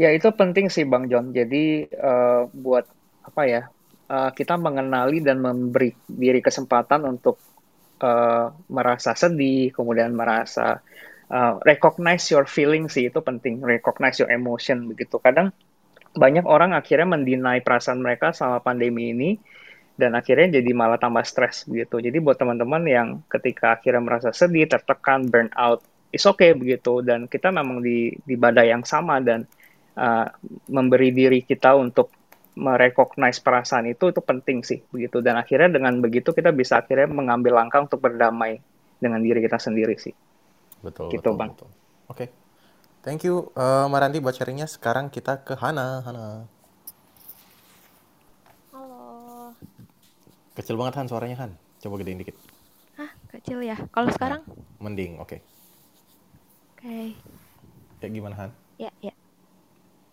[0.00, 1.36] Ya itu penting sih bang John.
[1.36, 2.88] Jadi uh, buat
[3.20, 3.68] apa ya
[4.08, 7.36] uh, kita mengenali dan memberi diri kesempatan untuk
[8.00, 10.80] uh, merasa sedih kemudian merasa
[11.32, 13.64] uh, recognize your feeling sih itu penting.
[13.64, 15.16] Recognize your emotion begitu.
[15.18, 15.50] Kadang
[16.12, 19.30] banyak orang akhirnya mendinai perasaan mereka selama pandemi ini
[19.96, 22.04] dan akhirnya jadi malah tambah stres begitu.
[22.04, 25.80] Jadi buat teman-teman yang ketika akhirnya merasa sedih, tertekan, burn out,
[26.12, 27.00] is okay begitu.
[27.00, 29.48] Dan kita memang di di badai yang sama dan
[29.96, 30.28] uh,
[30.68, 32.12] memberi diri kita untuk
[32.52, 35.24] merecognize perasaan itu itu penting sih begitu.
[35.24, 38.60] Dan akhirnya dengan begitu kita bisa akhirnya mengambil langkah untuk berdamai
[39.00, 40.12] dengan diri kita sendiri sih
[40.82, 41.52] betul gitu betul, bang.
[41.54, 41.70] oke.
[42.10, 42.28] Okay.
[43.06, 44.66] thank you uh, Maranti buat sharingnya.
[44.66, 46.02] Sekarang kita ke Hana.
[46.02, 46.26] Hana.
[48.74, 49.54] Halo.
[50.58, 51.54] Kecil banget Han suaranya Han.
[51.80, 52.36] Coba gedein dikit.
[52.98, 53.78] Ah kecil ya?
[53.94, 54.42] Kalau nah, sekarang?
[54.82, 55.38] mending oke.
[55.38, 55.40] Okay.
[56.76, 56.82] oke.
[56.82, 57.06] Okay.
[58.02, 58.50] kayak gimana Han?
[58.76, 59.14] Ya ya.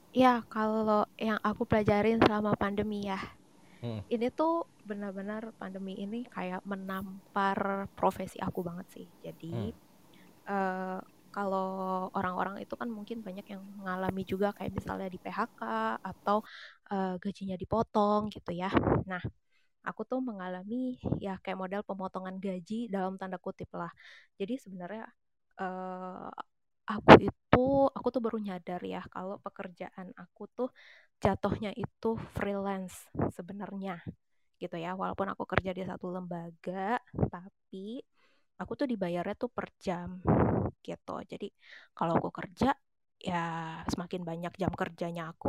[0.10, 3.22] Ya, kalau yang aku pelajarin selama pandemi ya,
[3.86, 4.10] hmm.
[4.10, 9.08] ini tuh benar-benar pandemi ini kayak menampar profesi aku banget sih.
[9.22, 9.89] Jadi, hmm.
[10.50, 15.62] Uh, kalau orang-orang itu kan mungkin banyak yang mengalami juga kayak misalnya di PHK
[16.02, 16.42] atau
[16.90, 18.74] uh, gajinya dipotong gitu ya.
[19.06, 19.22] Nah,
[19.86, 23.94] aku tuh mengalami ya kayak model pemotongan gaji dalam tanda kutip lah.
[24.42, 25.06] Jadi sebenarnya
[25.62, 26.34] uh,
[26.90, 30.70] aku itu aku tuh baru nyadar ya kalau pekerjaan aku tuh
[31.22, 33.06] jatuhnya itu freelance
[33.38, 34.02] sebenarnya
[34.60, 36.98] gitu ya walaupun aku kerja di satu lembaga
[37.32, 38.02] tapi
[38.62, 40.10] aku tuh dibayarnya tuh per jam
[40.88, 41.12] gitu.
[41.32, 41.46] Jadi
[41.98, 42.68] kalau aku kerja
[43.30, 43.36] ya
[43.94, 45.48] semakin banyak jam kerjanya aku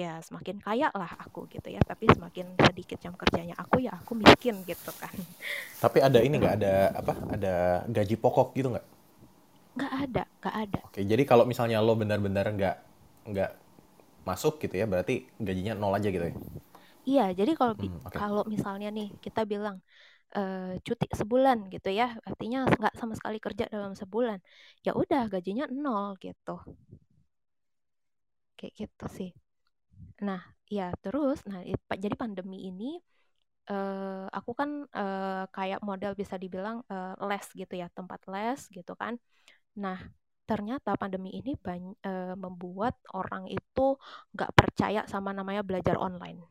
[0.00, 1.80] ya semakin kaya lah aku gitu ya.
[1.90, 5.14] Tapi semakin sedikit jam kerjanya aku ya aku miskin gitu kan.
[5.80, 6.54] Tapi ada ini nggak?
[6.60, 7.12] Ada apa?
[7.36, 7.54] Ada
[7.88, 8.86] gaji pokok gitu nggak?
[9.76, 10.80] Nggak ada, nggak ada.
[10.90, 12.76] Oke, jadi kalau misalnya lo benar-benar nggak
[13.30, 13.50] nggak
[14.28, 16.36] masuk gitu ya, berarti gajinya nol aja gitu ya?
[17.08, 18.20] Iya, jadi kalau hmm, okay.
[18.20, 19.76] kalau misalnya nih kita bilang
[20.36, 24.38] uh, cuti sebulan gitu ya, artinya nggak sama sekali kerja dalam sebulan,
[24.86, 26.56] ya udah gajinya nol gitu.
[28.58, 29.30] Kayak gitu sih.
[30.26, 31.64] Nah, ya terus, nah
[31.96, 33.00] jadi pandemi ini
[33.72, 38.92] uh, aku kan uh, kayak model bisa dibilang uh, les gitu ya, tempat les gitu
[38.98, 39.16] kan.
[39.78, 39.98] Nah,
[40.50, 41.54] ternyata pandemi ini
[42.02, 43.94] e, membuat orang itu
[44.34, 46.42] nggak percaya sama namanya belajar online.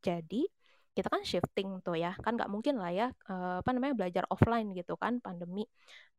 [0.00, 0.48] Jadi
[0.96, 4.72] kita kan shifting tuh ya, kan nggak mungkin lah ya e, apa namanya belajar offline
[4.72, 5.68] gitu kan pandemi.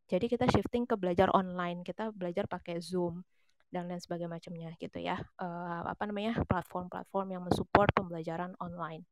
[0.08, 3.26] Jadi kita shifting ke belajar online, kita belajar pakai Zoom
[3.74, 5.18] dan lain sebagainya macamnya gitu ya.
[5.42, 5.48] E,
[5.90, 9.04] apa namanya platform-platform yang mensupport pembelajaran online.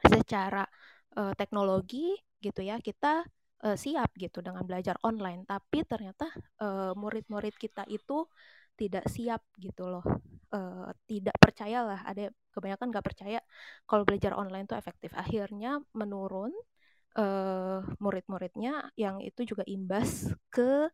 [0.00, 0.64] Secara
[1.12, 3.28] e, teknologi gitu ya, kita
[3.64, 6.28] uh, siap gitu dengan belajar online, tapi ternyata
[6.60, 8.28] uh, murid-murid kita itu
[8.76, 10.04] tidak siap gitu loh,
[10.54, 13.40] uh, tidak percayalah ada kebanyakan nggak percaya
[13.88, 15.10] kalau belajar online itu efektif.
[15.18, 16.54] Akhirnya menurun
[17.18, 20.88] uh, murid-muridnya yang itu juga imbas ke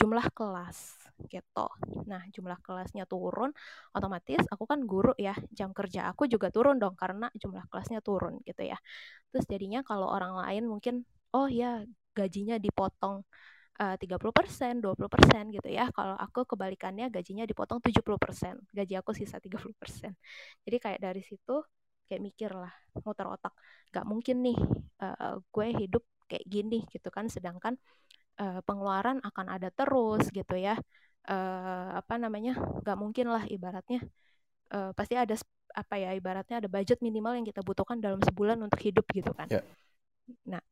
[0.00, 0.96] jumlah kelas
[1.28, 1.66] gitu.
[2.08, 3.52] Nah, jumlah kelasnya turun,
[3.92, 8.40] otomatis aku kan guru ya, jam kerja aku juga turun dong karena jumlah kelasnya turun
[8.48, 8.78] gitu ya.
[9.30, 10.94] Terus jadinya kalau orang lain mungkin
[11.36, 11.84] oh ya
[12.16, 13.24] gajinya dipotong
[13.80, 15.88] uh, 30%, 20% gitu ya.
[15.94, 20.12] Kalau aku kebalikannya gajinya dipotong 70%, gaji aku sisa 30%.
[20.66, 21.62] Jadi kayak dari situ
[22.10, 22.72] kayak mikir lah,
[23.06, 23.54] muter otak.
[23.88, 24.58] Gak mungkin nih
[25.00, 27.76] uh, gue hidup kayak gini gitu kan, sedangkan
[28.40, 30.76] uh, pengeluaran akan ada terus gitu ya.
[31.24, 32.58] Uh, apa namanya?
[32.82, 34.04] Gak mungkin lah ibaratnya
[34.72, 35.36] uh, pasti ada
[35.72, 39.48] apa ya ibaratnya ada budget minimal yang kita butuhkan dalam sebulan untuk hidup gitu kan.
[39.48, 39.64] Yeah.
[40.44, 40.62] Nah,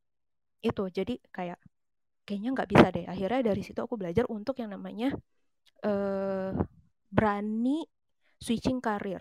[0.61, 1.57] itu jadi kayak
[2.31, 3.03] kayaknya nggak bisa deh.
[3.11, 5.11] Akhirnya dari situ aku belajar untuk yang namanya
[5.83, 6.55] uh,
[7.11, 7.83] berani
[8.39, 9.19] switching karir.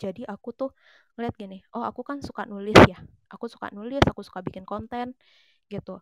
[0.00, 0.72] Jadi aku tuh
[1.12, 2.96] ngeliat gini oh aku kan suka nulis ya.
[3.28, 5.12] Aku suka nulis aku suka bikin konten
[5.68, 6.00] gitu.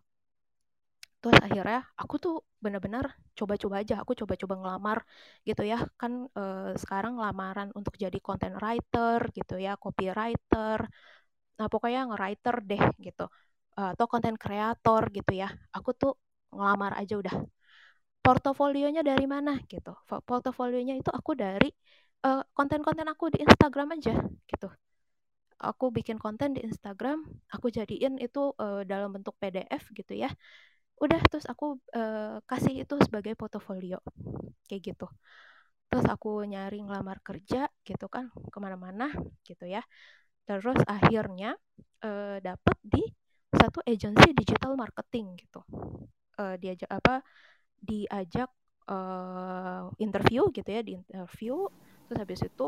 [1.19, 4.97] Terus akhirnya aku tuh benar-benar coba-coba aja aku coba-coba ngelamar
[5.43, 5.83] gitu ya.
[5.99, 10.79] Kan uh, sekarang lamaran untuk jadi content writer gitu ya copywriter.
[11.59, 13.27] Nah pokoknya nge-writer deh gitu
[13.75, 16.13] atau konten kreator gitu ya aku tuh
[16.55, 17.35] ngelamar aja udah.
[18.21, 19.97] Portofolionya dari mana gitu.
[20.05, 21.73] Portofolionya itu aku dari
[22.21, 24.13] konten konten-konten aku di Instagram aja
[24.45, 24.69] gitu.
[25.61, 30.29] Aku bikin konten di Instagram aku jadiin itu uh, dalam bentuk PDF gitu ya.
[31.01, 33.97] Udah terus aku uh, kasih itu sebagai portofolio
[34.69, 35.09] kayak gitu.
[35.89, 39.09] Terus aku nyari ngelamar kerja gitu kan ke mana-mana
[39.41, 39.81] gitu ya.
[40.45, 41.57] Terus akhirnya
[42.05, 43.01] uh, dapet di
[43.51, 45.61] satu agensi digital marketing gitu.
[46.39, 47.21] Uh, diajak apa
[47.83, 48.49] diajak
[48.87, 51.67] uh, interview gitu ya di interview.
[52.07, 52.67] Terus habis itu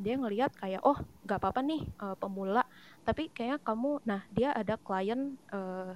[0.00, 0.96] dia ngelihat kayak oh
[1.28, 2.64] nggak apa-apa nih uh, pemula
[3.04, 5.92] tapi kayak kamu nah dia ada klien uh,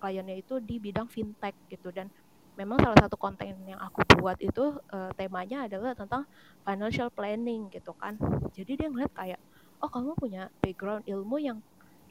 [0.00, 1.92] kliennya itu di bidang fintech gitu.
[1.92, 2.08] Dan
[2.54, 6.24] memang salah satu konten yang aku buat itu uh, temanya adalah tentang
[6.64, 8.16] financial planning gitu kan.
[8.56, 9.40] Jadi dia ngeliat kayak
[9.84, 11.58] oh kamu punya background ilmu yang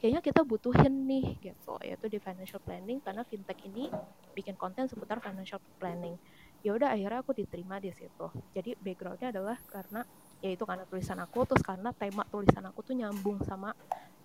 [0.04, 1.80] kayaknya kita butuhin nih gitu.
[1.80, 3.88] Yaitu di financial planning karena fintech ini
[4.36, 6.20] bikin konten seputar financial planning.
[6.60, 8.28] Ya udah akhirnya aku diterima di situ.
[8.52, 10.04] Jadi backgroundnya adalah karena
[10.44, 13.72] yaitu karena tulisan aku terus karena tema tulisan aku tuh nyambung sama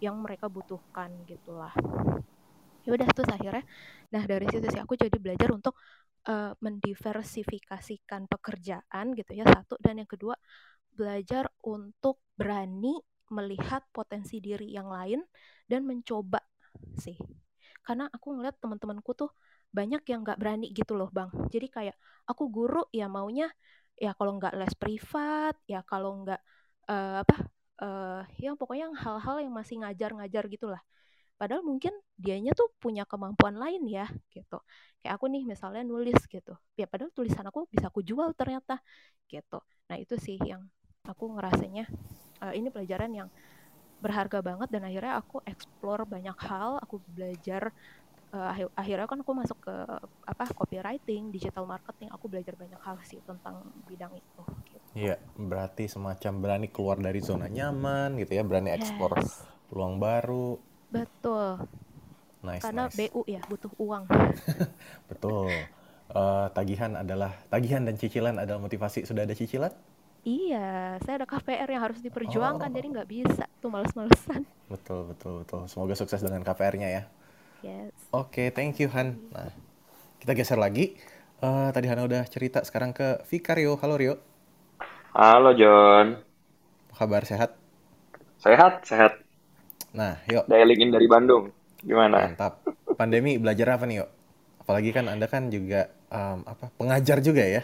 [0.04, 1.72] yang mereka butuhkan gitulah.
[2.84, 3.64] Ya udah terus akhirnya
[4.12, 5.80] nah dari situ sih aku jadi belajar untuk
[6.28, 9.80] uh, mendiversifikasikan pekerjaan gitu ya satu.
[9.80, 10.36] Dan yang kedua
[10.92, 15.22] belajar untuk berani melihat potensi diri yang lain
[15.70, 16.42] dan mencoba
[16.98, 17.18] sih.
[17.86, 19.32] Karena aku ngeliat teman-temanku tuh
[19.70, 21.30] banyak yang nggak berani gitu loh bang.
[21.50, 21.96] Jadi kayak
[22.30, 23.50] aku guru ya maunya
[24.00, 26.42] ya kalau nggak les privat ya kalau nggak
[26.88, 27.36] uh, apa
[27.84, 30.82] uh, ya pokoknya hal-hal yang masih ngajar-ngajar gitulah
[31.40, 34.60] padahal mungkin dianya tuh punya kemampuan lain ya gitu.
[35.00, 36.52] Kayak aku nih misalnya nulis gitu.
[36.76, 38.84] Ya padahal tulisan aku bisa aku jual ternyata
[39.32, 39.64] gitu.
[39.88, 40.68] Nah itu sih yang
[41.08, 41.88] aku ngerasanya
[42.44, 43.30] uh, ini pelajaran yang
[44.00, 47.76] berharga banget dan akhirnya aku explore banyak hal aku belajar
[48.32, 49.76] uh, akhirnya kan aku masuk ke
[50.24, 54.88] apa copywriting digital marketing aku belajar banyak hal sih tentang bidang itu gitu.
[54.96, 58.88] iya berarti semacam berani keluar dari zona nyaman gitu ya berani yes.
[58.88, 59.20] explore
[59.68, 60.56] peluang baru
[60.90, 61.68] betul
[62.42, 62.98] nice, karena nice.
[62.98, 64.04] BU ya butuh uang
[65.12, 65.52] betul
[66.16, 69.74] uh, tagihan adalah tagihan dan cicilan adalah motivasi sudah ada cicilan
[70.28, 72.76] Iya, saya ada KPR yang harus diperjuangkan, oh.
[72.76, 74.44] jadi nggak bisa tuh males-malesan.
[74.68, 75.62] Betul, betul, betul.
[75.72, 77.04] Semoga sukses dengan KPR-nya ya.
[77.64, 77.96] Yes.
[78.12, 79.16] Oke, okay, thank you Han.
[79.32, 79.52] Nah,
[80.20, 81.00] kita geser lagi.
[81.40, 83.80] Uh, tadi Hana udah cerita, sekarang ke Vika Rio.
[83.80, 84.20] Halo Rio.
[85.16, 86.20] Halo John.
[86.92, 87.56] Apa kabar, sehat?
[88.44, 89.24] Sehat, sehat.
[89.96, 90.44] Nah, yuk.
[90.52, 91.48] Dialing in dari Bandung.
[91.80, 92.28] Gimana?
[92.28, 92.68] Mantap.
[93.00, 94.10] Pandemi belajar apa nih, yuk?
[94.68, 97.64] Apalagi kan Anda kan juga um, apa pengajar juga ya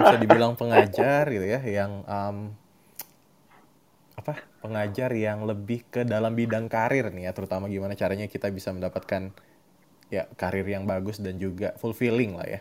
[0.00, 2.36] bisa dibilang pengajar gitu ya yang um,
[4.20, 8.68] apa pengajar yang lebih ke dalam bidang karir nih ya terutama gimana caranya kita bisa
[8.76, 9.32] mendapatkan
[10.12, 12.60] ya karir yang bagus dan juga fulfilling lah ya.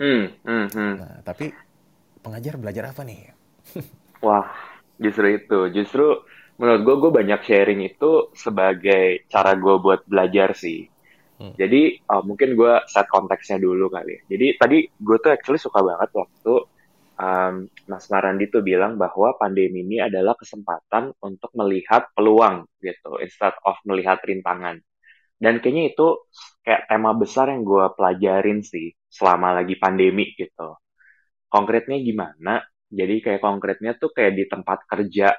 [0.00, 0.94] Hmm, hmm, hmm.
[0.98, 1.54] Nah tapi
[2.24, 3.30] pengajar belajar apa nih?
[4.26, 4.48] Wah
[4.98, 6.24] justru itu justru
[6.60, 10.84] menurut gue gue banyak sharing itu sebagai cara gue buat belajar sih
[11.40, 11.56] Hmm.
[11.56, 14.28] Jadi uh, mungkin gue set konteksnya dulu kali.
[14.28, 16.54] Jadi tadi gue tuh actually suka banget waktu
[17.16, 17.54] um,
[17.88, 23.80] Mas Marandi tuh bilang bahwa pandemi ini adalah kesempatan untuk melihat peluang gitu, instead of
[23.88, 24.84] melihat rintangan.
[25.40, 26.28] Dan kayaknya itu
[26.60, 30.76] kayak tema besar yang gue pelajarin sih selama lagi pandemi gitu.
[31.48, 32.60] Konkretnya gimana?
[32.92, 35.32] Jadi kayak konkretnya tuh kayak di tempat kerja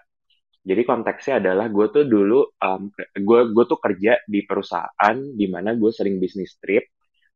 [0.62, 5.74] jadi konteksnya adalah gue tuh dulu um, gue gue tuh kerja di perusahaan di mana
[5.74, 6.86] gue sering bisnis trip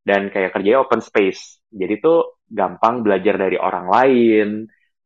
[0.05, 1.65] dan kayak kerja open space.
[1.73, 4.49] Jadi tuh gampang belajar dari orang lain.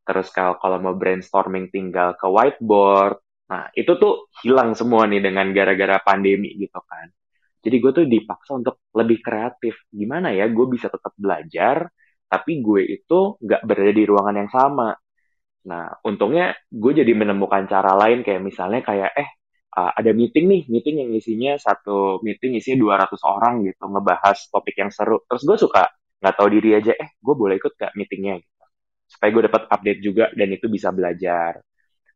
[0.03, 3.23] Terus kalau kalau mau brainstorming tinggal ke whiteboard.
[3.49, 7.07] Nah, itu tuh hilang semua nih dengan gara-gara pandemi gitu kan.
[7.63, 9.87] Jadi gue tuh dipaksa untuk lebih kreatif.
[9.89, 11.87] Gimana ya gue bisa tetap belajar,
[12.27, 14.91] tapi gue itu nggak berada di ruangan yang sama.
[15.67, 19.29] Nah, untungnya gue jadi menemukan cara lain kayak misalnya kayak eh
[19.75, 24.75] uh, ada meeting nih, meeting yang isinya satu meeting isinya 200 orang gitu, ngebahas topik
[24.79, 25.19] yang seru.
[25.27, 25.83] Terus gue suka
[26.19, 28.65] nggak tahu diri aja, eh gue boleh ikut gak meetingnya gitu.
[29.09, 31.59] Supaya gue dapat update juga dan itu bisa belajar.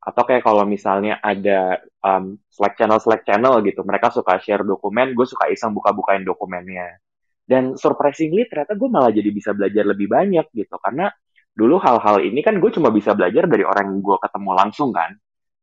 [0.04, 5.16] Atau kayak kalau misalnya ada um, Slack channel Slack channel gitu, mereka suka share dokumen,
[5.16, 7.00] gue suka iseng buka-bukain dokumennya.
[7.44, 11.12] Dan surprisingly ternyata gue malah jadi bisa belajar lebih banyak gitu, karena
[11.54, 15.14] dulu hal-hal ini kan gue cuma bisa belajar dari orang yang gue ketemu langsung kan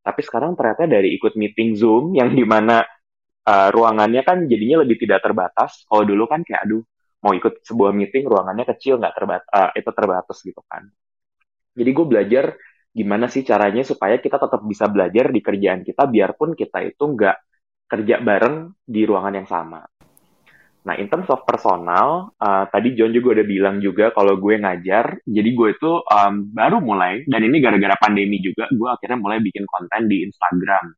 [0.01, 2.83] tapi sekarang ternyata dari ikut meeting Zoom yang di mana
[3.45, 5.85] uh, ruangannya kan jadinya lebih tidak terbatas.
[5.85, 6.83] Kalau dulu kan kayak aduh
[7.21, 10.89] mau ikut sebuah meeting ruangannya kecil nggak terbatas uh, itu terbatas gitu kan.
[11.77, 12.45] Jadi gue belajar
[12.91, 17.37] gimana sih caranya supaya kita tetap bisa belajar di kerjaan kita biarpun kita itu nggak
[17.87, 19.85] kerja bareng di ruangan yang sama.
[20.81, 25.21] Nah, in terms of personal, uh, tadi John juga udah bilang juga kalau gue ngajar,
[25.29, 29.69] jadi gue itu um, baru mulai, dan ini gara-gara pandemi juga, gue akhirnya mulai bikin
[29.69, 30.97] konten di Instagram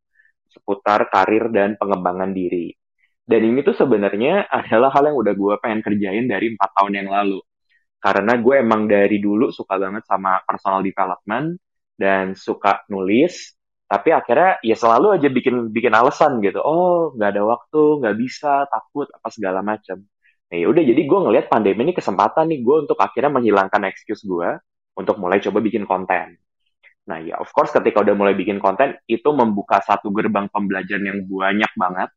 [0.53, 2.71] seputar karir dan pengembangan diri.
[3.27, 7.09] Dan ini tuh sebenarnya adalah hal yang udah gue pengen kerjain dari empat tahun yang
[7.11, 7.41] lalu.
[7.99, 11.59] Karena gue emang dari dulu suka banget sama personal development,
[11.99, 13.55] dan suka nulis,
[13.93, 16.65] tapi akhirnya ya selalu aja bikin bikin alasan gitu.
[16.65, 20.01] Oh nggak ada waktu nggak bisa takut apa segala macam.
[20.49, 24.25] Nah ya udah jadi gue ngelihat pandemi ini kesempatan nih gue untuk akhirnya menghilangkan excuse
[24.25, 24.49] gue
[24.97, 26.41] untuk mulai coba bikin konten.
[27.05, 31.21] Nah ya of course ketika udah mulai bikin konten itu membuka satu gerbang pembelajaran yang
[31.29, 32.09] banyak banget.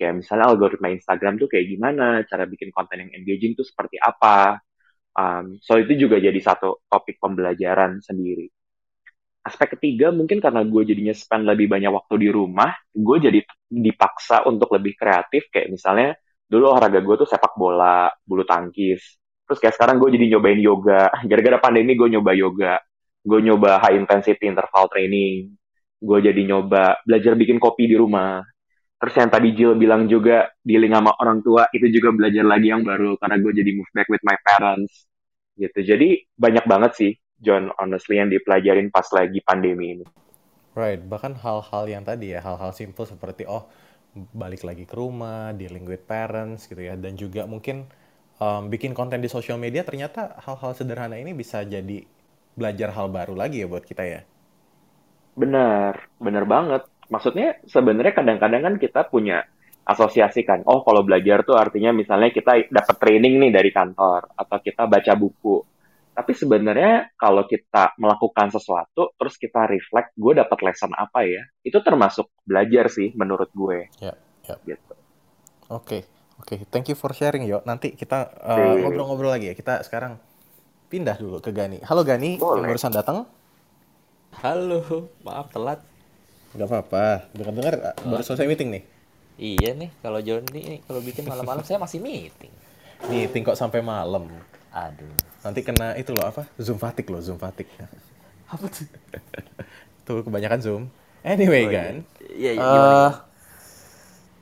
[0.00, 4.64] Kayak misalnya algoritma Instagram tuh kayak gimana cara bikin konten yang engaging tuh seperti apa.
[5.12, 8.48] Um, so itu juga jadi satu topik pembelajaran sendiri
[9.48, 14.44] aspek ketiga mungkin karena gue jadinya spend lebih banyak waktu di rumah, gue jadi dipaksa
[14.44, 16.14] untuk lebih kreatif kayak misalnya
[16.48, 19.00] dulu olahraga gue tuh sepak bola, bulu tangkis.
[19.48, 21.08] Terus kayak sekarang gue jadi nyobain yoga.
[21.30, 22.74] Gara-gara pandemi gue nyoba yoga.
[23.24, 25.52] Gue nyoba high intensity interval training.
[26.00, 28.44] Gue jadi nyoba belajar bikin kopi di rumah.
[28.98, 32.82] Terus yang tadi Jill bilang juga dealing sama orang tua itu juga belajar lagi yang
[32.82, 35.06] baru karena gue jadi move back with my parents
[35.54, 35.80] gitu.
[35.86, 40.06] Jadi banyak banget sih John honestly yang dipelajarin pas lagi pandemi ini.
[40.78, 43.66] Right, bahkan hal-hal yang tadi ya, hal-hal simple seperti oh
[44.14, 47.86] balik lagi ke rumah, dealing with parents gitu ya, dan juga mungkin
[48.38, 52.02] um, bikin konten di sosial media ternyata hal-hal sederhana ini bisa jadi
[52.54, 54.20] belajar hal baru lagi ya buat kita ya.
[55.38, 56.82] Benar, benar banget.
[57.10, 59.46] Maksudnya sebenarnya kadang-kadang kan kita punya
[59.88, 64.58] asosiasi kan, oh kalau belajar tuh artinya misalnya kita dapat training nih dari kantor atau
[64.60, 65.77] kita baca buku
[66.18, 71.46] tapi sebenarnya kalau kita melakukan sesuatu, terus kita reflect, gue dapat lesson apa ya?
[71.62, 73.86] Itu termasuk belajar sih menurut gue.
[74.02, 74.58] Ya, ya.
[74.66, 74.94] Gitu.
[75.70, 76.02] Oke, okay.
[76.42, 76.54] oke.
[76.58, 76.58] Okay.
[76.74, 77.62] Thank you for sharing, yo.
[77.62, 79.54] Nanti kita uh, ngobrol-ngobrol lagi ya.
[79.54, 80.18] Kita sekarang
[80.90, 81.86] pindah dulu ke Gani.
[81.86, 82.66] Halo Gani, Boleh.
[82.66, 83.22] yang barusan datang.
[84.42, 84.82] Halo,
[85.22, 85.86] maaf telat.
[86.58, 87.30] Gak apa-apa.
[87.30, 88.10] Dengar-dengar oh.
[88.10, 88.82] baru selesai meeting nih.
[89.38, 92.50] Iya nih, kalau Joni kalau bikin malam-malam saya masih meeting.
[93.06, 94.26] Meeting kok sampai malam.
[94.86, 95.14] Aduh.
[95.42, 96.46] Nanti kena itu loh apa?
[96.58, 97.70] Zoom fatigue loh, Zoom fatigue.
[98.46, 98.86] Apa tuh?
[100.06, 100.82] tuh kebanyakan Zoom.
[101.26, 101.94] Anyway oh, kan.
[102.30, 103.12] Iya, iya, gimana, uh,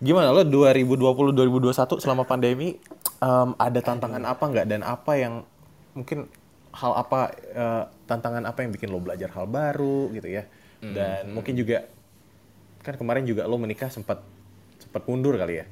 [0.02, 2.76] gimana lo 2020 2021 selama pandemi
[3.24, 5.34] um, ada tantangan apa nggak dan apa yang
[5.96, 6.28] mungkin
[6.76, 10.44] hal apa uh, tantangan apa yang bikin lo belajar hal baru gitu ya.
[10.84, 10.92] Hmm.
[10.92, 11.34] Dan hmm.
[11.34, 11.88] mungkin juga
[12.84, 14.20] kan kemarin juga lo menikah sempat
[14.78, 15.66] sempat mundur kali ya.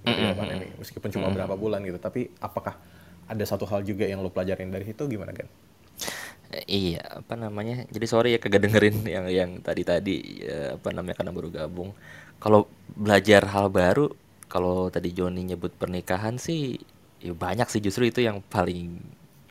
[0.00, 0.32] Mm -hmm.
[0.32, 1.36] pandemi meskipun cuma mm -hmm.
[1.36, 2.72] berapa bulan gitu tapi apakah
[3.30, 5.46] ada satu hal juga yang lo pelajarin dari itu gimana kan?
[6.50, 7.86] Iya, apa namanya?
[7.86, 11.94] Jadi sorry ya kagak dengerin yang yang tadi-tadi ya, apa namanya karena baru gabung.
[12.42, 12.66] Kalau
[12.98, 14.10] belajar hal baru,
[14.50, 16.74] kalau tadi Joni nyebut pernikahan sih
[17.20, 18.96] ya banyak sih justru itu yang paling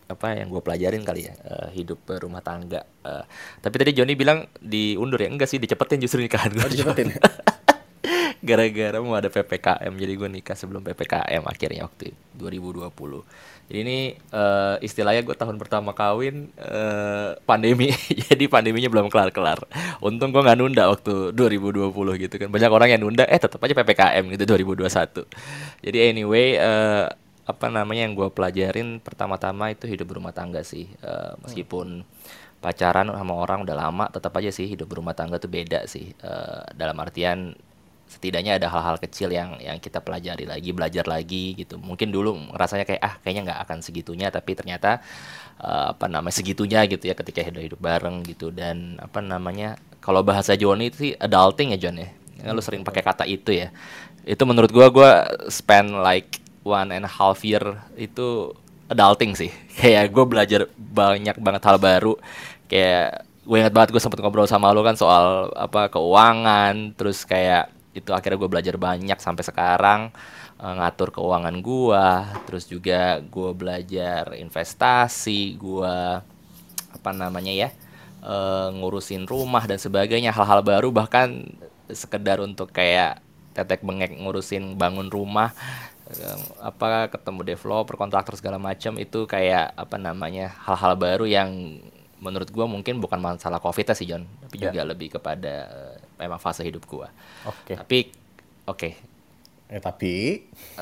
[0.10, 2.84] apa yang gue pelajarin kali ya uh, hidup rumah tangga.
[3.06, 3.24] Uh,
[3.64, 6.66] tapi tadi Joni bilang diundur ya enggak sih dicepetin justru nikahan gue.
[6.66, 7.16] Oh, dicepetin.
[8.50, 12.90] Gara-gara mau ada PPKM jadi gue nikah sebelum PPKM akhirnya waktu 2020
[13.70, 17.94] jadi ini uh, istilahnya gue tahun pertama kawin uh, pandemi.
[18.34, 19.62] Jadi pandeminya belum kelar-kelar.
[20.02, 22.50] Untung gue nggak nunda waktu 2020 gitu kan.
[22.50, 25.86] Banyak orang yang nunda, eh tetap aja ppkm gitu 2021.
[25.86, 27.14] Jadi anyway, uh,
[27.46, 30.90] apa namanya yang gue pelajarin pertama-tama itu hidup berumah tangga sih.
[31.06, 32.02] Uh, meskipun
[32.66, 36.10] pacaran sama orang udah lama, tetap aja sih hidup berumah tangga tuh beda sih.
[36.26, 37.54] Uh, dalam artian
[38.10, 41.78] setidaknya ada hal-hal kecil yang yang kita pelajari lagi belajar lagi gitu.
[41.78, 45.00] Mungkin dulu rasanya kayak ah kayaknya nggak akan segitunya tapi ternyata
[45.62, 48.50] uh, apa namanya segitunya gitu ya ketika hidup hidup bareng gitu.
[48.50, 52.10] Dan apa namanya kalau bahasa Joni itu sih adulting ya John ya?
[52.50, 53.70] Lu sering pakai kata itu ya.
[54.26, 55.12] Itu menurut gua gua
[55.54, 57.62] spend like one and a half year
[57.94, 58.58] itu
[58.90, 59.54] adulting sih.
[59.80, 62.18] Kayak gue belajar banyak banget hal baru.
[62.68, 67.74] Kayak gue ingat banget gue sempet ngobrol sama lo kan soal apa keuangan terus kayak
[67.94, 70.02] itu akhirnya gue belajar banyak sampai sekarang
[70.62, 72.06] uh, ngatur keuangan gue
[72.46, 75.96] terus juga gue belajar investasi gue
[76.90, 77.70] apa namanya ya
[78.22, 81.50] uh, ngurusin rumah dan sebagainya hal-hal baru bahkan
[81.90, 83.26] sekedar untuk kayak
[83.58, 85.52] tetek bengek ngurusin bangun rumah
[86.58, 91.78] apa ketemu developer kontraktor segala macam itu kayak apa namanya hal-hal baru yang
[92.20, 94.72] menurut gue mungkin bukan masalah covid sih John tapi yeah.
[94.72, 97.08] juga lebih kepada uh, memang fase hidup gue
[97.48, 97.76] oke okay.
[97.80, 98.00] tapi
[98.68, 98.92] oke okay.
[99.72, 100.16] eh tapi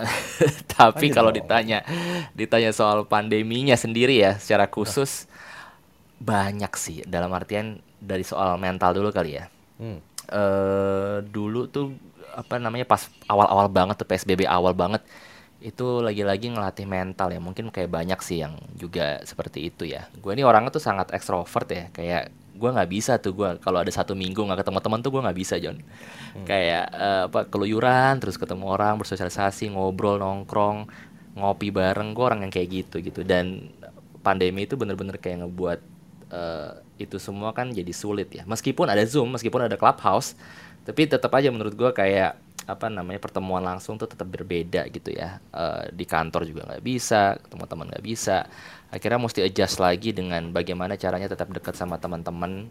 [0.78, 1.86] tapi kalau ditanya
[2.34, 5.30] ditanya soal pandeminya sendiri ya secara khusus
[6.18, 9.46] banyak sih dalam artian dari soal mental dulu kali ya
[9.78, 10.00] hmm.
[10.34, 11.94] uh, dulu tuh
[12.34, 15.02] apa namanya pas awal-awal banget tuh PSBB awal banget
[15.68, 17.44] itu lagi-lagi ngelatih mental ya.
[17.44, 20.08] Mungkin kayak banyak sih yang juga seperti itu ya.
[20.24, 21.86] Gue ini orangnya tuh sangat ekstrovert ya.
[21.92, 25.22] Kayak gue nggak bisa tuh gue kalau ada satu minggu nggak ketemu teman tuh gue
[25.22, 26.50] nggak bisa John hmm.
[26.50, 30.88] kayak uh, apa keluyuran terus ketemu orang bersosialisasi ngobrol nongkrong
[31.36, 32.16] ngopi bareng.
[32.16, 33.22] Gue orang yang kayak gitu gitu.
[33.28, 33.68] Dan
[34.24, 35.80] pandemi itu bener-bener kayak ngebuat
[36.32, 38.48] uh, itu semua kan jadi sulit ya.
[38.48, 40.40] Meskipun ada zoom meskipun ada clubhouse
[40.88, 45.40] tapi tetap aja menurut gue kayak apa namanya pertemuan langsung tuh tetap berbeda gitu ya.
[45.56, 48.44] Uh, di kantor juga nggak bisa teman-teman nggak bisa.
[48.92, 52.68] Akhirnya mesti adjust lagi dengan bagaimana caranya tetap dekat sama teman-teman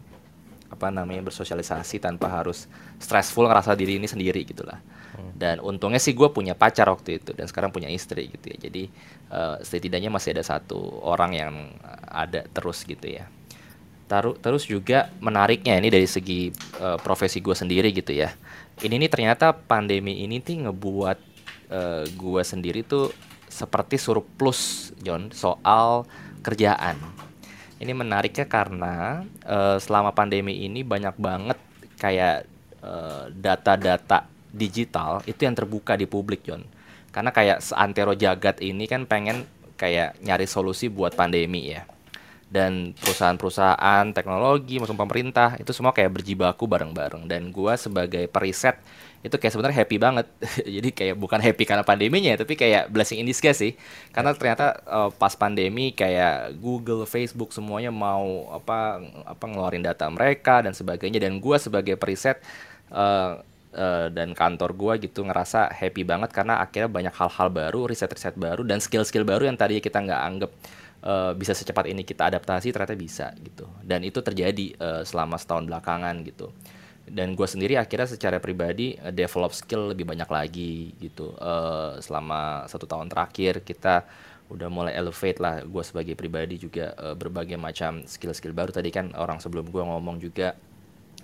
[0.67, 2.67] apa namanya bersosialisasi tanpa harus
[2.99, 4.83] stressful ngerasa diri ini sendiri gitulah
[5.15, 5.31] hmm.
[5.39, 8.57] dan untungnya sih gue punya pacar waktu itu dan sekarang punya istri gitu ya.
[8.67, 8.83] Jadi
[9.31, 10.77] uh, setidaknya masih ada satu
[11.07, 11.53] orang yang
[12.07, 13.31] ada terus gitu ya.
[14.07, 16.47] Taruh, terus juga menariknya ini dari segi
[16.79, 18.31] uh, profesi gue sendiri gitu ya.
[18.77, 21.17] Ini nih ternyata pandemi ini tuh ngebuat
[21.73, 23.09] uh, eh, gue sendiri tuh
[23.49, 26.05] seperti surplus John soal
[26.45, 27.01] kerjaan.
[27.81, 31.57] Ini menariknya karena uh, selama pandemi ini banyak banget
[31.97, 32.45] kayak
[33.33, 36.61] data-data uh, digital itu yang terbuka di publik John.
[37.09, 41.96] Karena kayak seantero jagat ini kan pengen kayak nyari solusi buat pandemi ya
[42.47, 47.27] dan perusahaan-perusahaan teknologi maupun pemerintah itu semua kayak berjibaku bareng-bareng.
[47.27, 48.79] Dan gua sebagai periset
[49.19, 50.27] itu kayak sebenarnya happy banget.
[50.79, 53.75] Jadi kayak bukan happy karena pandeminya tapi kayak blessing in disguise sih.
[54.15, 60.63] Karena ternyata uh, pas pandemi kayak Google Facebook semuanya mau apa apa ngeluarin data mereka
[60.63, 61.19] dan sebagainya.
[61.19, 62.39] Dan gua sebagai periset
[62.91, 63.43] uh,
[63.77, 68.65] Uh, dan kantor gua gitu ngerasa happy banget karena akhirnya banyak hal-hal baru, riset-riset baru
[68.65, 70.51] dan skill-skill baru yang tadi kita nggak anggap
[71.07, 73.65] uh, bisa secepat ini kita adaptasi ternyata bisa gitu.
[73.79, 76.51] Dan itu terjadi uh, selama setahun belakangan gitu.
[77.07, 81.31] Dan gue sendiri akhirnya secara pribadi uh, develop skill lebih banyak lagi gitu.
[81.39, 84.03] Uh, selama satu tahun terakhir kita
[84.47, 88.75] udah mulai elevate lah gue sebagai pribadi juga uh, berbagai macam skill-skill baru.
[88.75, 90.59] Tadi kan orang sebelum gue ngomong juga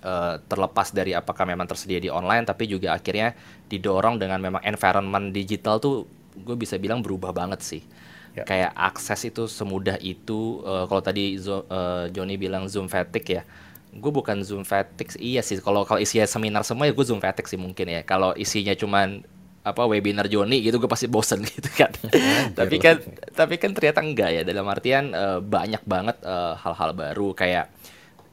[0.00, 3.36] uh, terlepas dari apakah memang tersedia di online tapi juga akhirnya
[3.68, 7.82] didorong dengan memang environment digital tuh gue bisa bilang berubah banget sih
[8.34, 8.44] ya.
[8.44, 13.42] kayak akses itu semudah itu uh, kalau tadi Zo, uh, Joni bilang zoom fatigue ya.
[13.94, 17.46] Gue bukan zoom fatigue iya sih kalau kalau isinya seminar semua ya gue zoom fatigue
[17.46, 18.02] sih mungkin ya.
[18.02, 19.22] Kalau isinya cuman
[19.64, 21.90] apa webinar Joni gitu gue pasti bosen gitu kan.
[22.58, 23.00] Tapi kan
[23.32, 24.42] tapi kan ternyata enggak ya.
[24.42, 26.18] Dalam artian uh, banyak banget
[26.60, 27.34] hal-hal uh, baru.
[27.34, 27.73] Kayak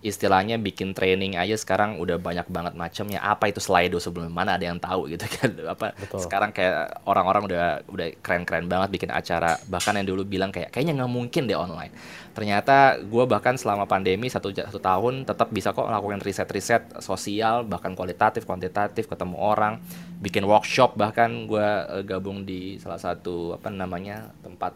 [0.02, 3.22] istilahnya bikin training aja sekarang udah banyak banget macamnya.
[3.22, 4.58] Apa itu Slido sebelum mana?
[4.58, 5.50] Ada yang tahu gitu kan.
[5.70, 6.26] Apa Betul.
[6.26, 9.62] sekarang kayak orang-orang udah udah keren-keren banget bikin acara.
[9.70, 11.94] Bahkan yang dulu bilang kayak kayaknya nggak mungkin deh online.
[12.34, 17.94] Ternyata gue bahkan selama pandemi satu satu tahun tetap bisa kok lakukan riset-riset sosial bahkan
[17.94, 19.78] kualitatif kuantitatif ketemu orang
[20.18, 20.98] bikin workshop.
[20.98, 24.74] Bahkan gue uh, gabung di salah satu apa namanya tempat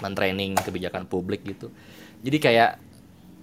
[0.00, 1.68] mentraining kebijakan publik gitu.
[2.24, 2.87] Jadi kayak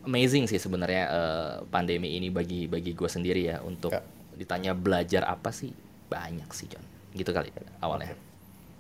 [0.06, 4.02] amazing sih sebenarnya uh, pandemi ini bagi bagi gue sendiri ya untuk ya.
[4.38, 5.74] ditanya belajar apa sih
[6.08, 6.86] banyak sih John
[7.16, 7.50] gitu kali
[7.82, 8.14] awalnya.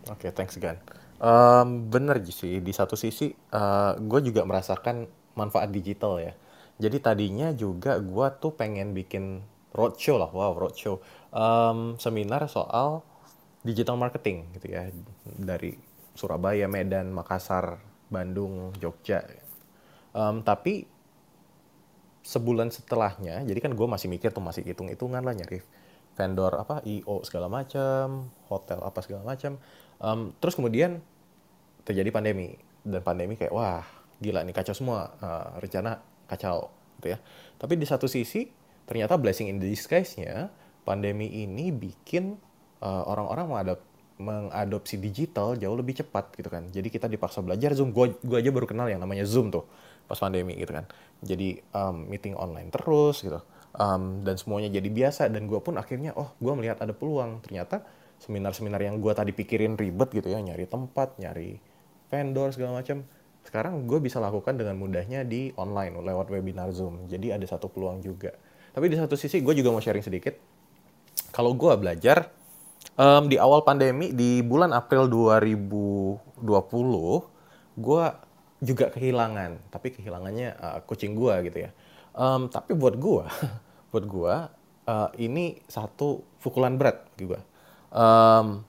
[0.05, 0.30] Oke, okay.
[0.30, 0.78] okay, thanks again.
[1.15, 5.07] Um, bener sih di satu sisi uh, eh, gue juga merasakan
[5.39, 6.34] manfaat digital ya.
[6.76, 9.39] Jadi tadinya juga gue tuh pengen bikin
[9.71, 10.99] roadshow lah, wow roadshow,
[11.32, 12.99] um, seminar soal
[13.63, 14.91] digital marketing gitu ya
[15.23, 15.80] dari
[16.15, 17.80] Surabaya, Medan, Makassar,
[18.11, 19.23] Bandung, Jogja.
[20.15, 20.88] Um, tapi
[22.26, 25.61] sebulan setelahnya, jadi kan gue masih mikir tuh masih hitung-hitungan lah nyari
[26.17, 29.61] vendor apa IO segala macam, hotel apa segala macam.
[30.01, 31.05] Um, terus kemudian
[31.86, 33.86] terjadi pandemi dan pandemi kayak wah
[34.17, 37.17] gila nih kacau semua uh, rencana kacau gitu ya.
[37.61, 38.49] Tapi di satu sisi
[38.89, 40.49] ternyata blessing in disguise-nya
[40.82, 42.41] pandemi ini bikin
[42.82, 43.82] uh, orang-orang mengadop
[44.15, 46.71] mengadopsi digital jauh lebih cepat gitu kan.
[46.71, 47.91] Jadi kita dipaksa belajar Zoom.
[47.91, 49.67] Gue gua aja baru kenal yang namanya Zoom tuh
[50.07, 50.88] pas pandemi gitu kan.
[51.26, 53.41] Jadi um, meeting online terus gitu.
[53.76, 57.43] Um, dan semuanya jadi biasa dan gue pun akhirnya oh gue melihat ada peluang.
[57.43, 57.84] Ternyata
[58.21, 61.59] seminar-seminar yang gue tadi pikirin ribet gitu ya nyari tempat nyari
[62.07, 63.03] vendor segala macam
[63.45, 67.05] sekarang gue bisa lakukan dengan mudahnya di online lewat webinar zoom.
[67.05, 68.34] Jadi ada satu peluang juga.
[68.73, 70.34] Tapi di satu sisi gue juga mau sharing sedikit.
[71.30, 72.32] Kalau gue belajar
[72.97, 76.41] um, di awal pandemi di bulan April 2020
[77.76, 78.05] gue
[78.64, 81.72] juga kehilangan tapi kehilangannya uh, kucing gue gitu ya.
[82.16, 83.26] Um, tapi buat gue
[83.91, 84.36] buat gue
[84.88, 87.39] uh, ini satu pukulan berat gue
[87.91, 88.64] um,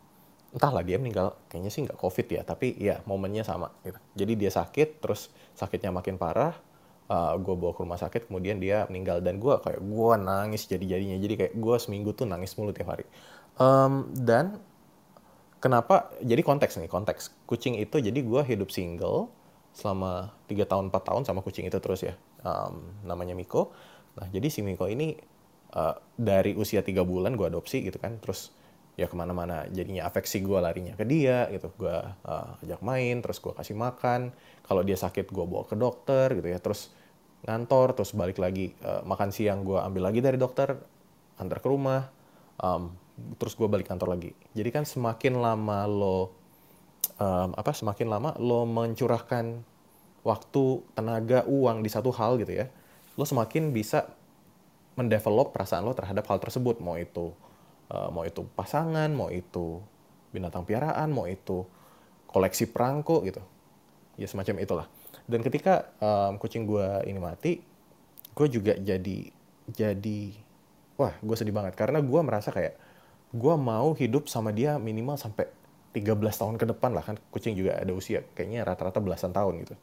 [0.56, 3.98] entahlah dia meninggal kayaknya sih nggak covid ya tapi ya momennya sama gitu.
[4.16, 6.56] Jadi dia sakit terus sakitnya makin parah
[7.12, 10.96] uh, gue bawa ke rumah sakit kemudian dia meninggal dan gue kayak gue nangis jadi
[10.96, 13.04] jadinya jadi kayak gue seminggu tuh nangis mulu tiap hari.
[13.60, 14.60] Um, dan
[15.60, 17.32] kenapa jadi konteks nih konteks.
[17.44, 19.28] Kucing itu jadi gue hidup single
[19.76, 22.16] selama tiga tahun 4 tahun sama kucing itu terus ya.
[22.40, 23.76] Um, namanya Miko.
[24.16, 25.12] Nah jadi si Miko ini
[25.76, 28.56] uh, dari usia tiga bulan gue adopsi gitu kan terus
[28.96, 29.68] ya ke mana-mana.
[29.68, 31.68] Jadinya afeksi gue larinya ke dia gitu.
[31.76, 34.32] Gue uh, ajak main terus gue kasih makan.
[34.64, 36.56] Kalau dia sakit gue bawa ke dokter gitu ya.
[36.56, 36.96] Terus
[37.44, 40.72] ngantor terus balik lagi uh, makan siang gue ambil lagi dari dokter
[41.36, 42.08] antar ke rumah.
[42.56, 42.96] Um,
[43.36, 44.32] terus gue balik kantor lagi.
[44.56, 46.45] Jadi kan semakin lama lo
[47.20, 49.62] um, apa semakin lama lo mencurahkan
[50.26, 50.64] waktu
[50.96, 52.66] tenaga uang di satu hal gitu ya
[53.16, 54.12] lo semakin bisa
[54.96, 56.80] mendevelop perasaan lo terhadap hal tersebut.
[56.80, 57.32] Mau itu
[57.92, 59.80] uh, mau itu pasangan mau itu
[60.32, 61.64] binatang piaraan mau itu
[62.28, 63.40] koleksi perangko gitu.
[64.16, 64.86] Ya semacam itulah.
[65.28, 67.60] Dan ketika um, kucing gue ini mati
[68.36, 69.32] gue juga jadi
[69.68, 70.20] jadi
[70.96, 71.76] wah gue sedih banget.
[71.76, 72.76] Karena gue merasa kayak
[73.36, 75.48] gue mau hidup sama dia minimal sampai
[75.96, 79.74] 13 tahun ke depan lah kan kucing juga ada usia kayaknya rata-rata belasan tahun gitu.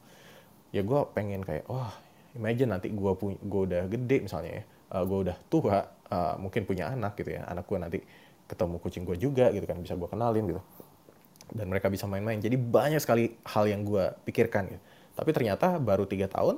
[0.69, 1.93] Ya gue pengen kayak wah oh,
[2.37, 6.35] imagine nanti gue punya gue udah gede misalnya ya uh, eh, gue udah tua uh,
[6.37, 7.99] mungkin punya anak gitu ya anak gue nanti
[8.45, 10.61] ketemu kucing gue juga gitu kan bisa gue kenalin gitu.
[11.53, 12.37] Dan mereka bisa main-main.
[12.37, 14.83] Jadi banyak sekali hal yang gue pikirkan gitu.
[15.13, 16.57] tapi ternyata baru tiga tahun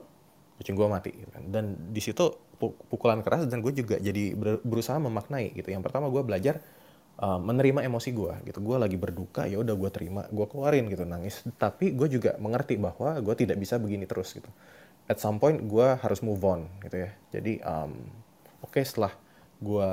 [0.60, 1.44] kucing gue mati gitu kan.
[1.48, 2.32] Dan di situ
[2.88, 5.72] pukulan keras dan gue juga jadi berusaha memaknai gitu.
[5.72, 6.64] Yang pertama gue belajar
[7.20, 8.60] uh, menerima emosi gue gitu.
[8.64, 11.44] Gue lagi berduka ya udah gue terima gue keluarin gitu nangis.
[11.56, 14.50] Tapi gue juga mengerti bahwa gue tidak bisa begini terus gitu.
[15.06, 17.12] At some point gue harus move on gitu ya.
[17.32, 17.94] Jadi um,
[18.66, 19.14] oke okay, setelah
[19.62, 19.90] gue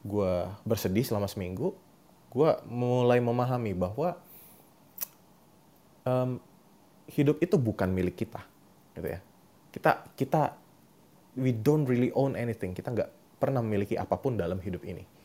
[0.00, 0.32] gue
[0.64, 1.76] bersedih selama seminggu
[2.30, 4.16] gue mulai memahami bahwa
[6.06, 6.40] um,
[7.10, 8.42] hidup itu bukan milik kita
[8.96, 9.20] gitu ya.
[9.70, 10.42] Kita kita
[11.38, 12.74] we don't really own anything.
[12.74, 15.19] Kita nggak pernah memiliki apa pun dalam hidup ini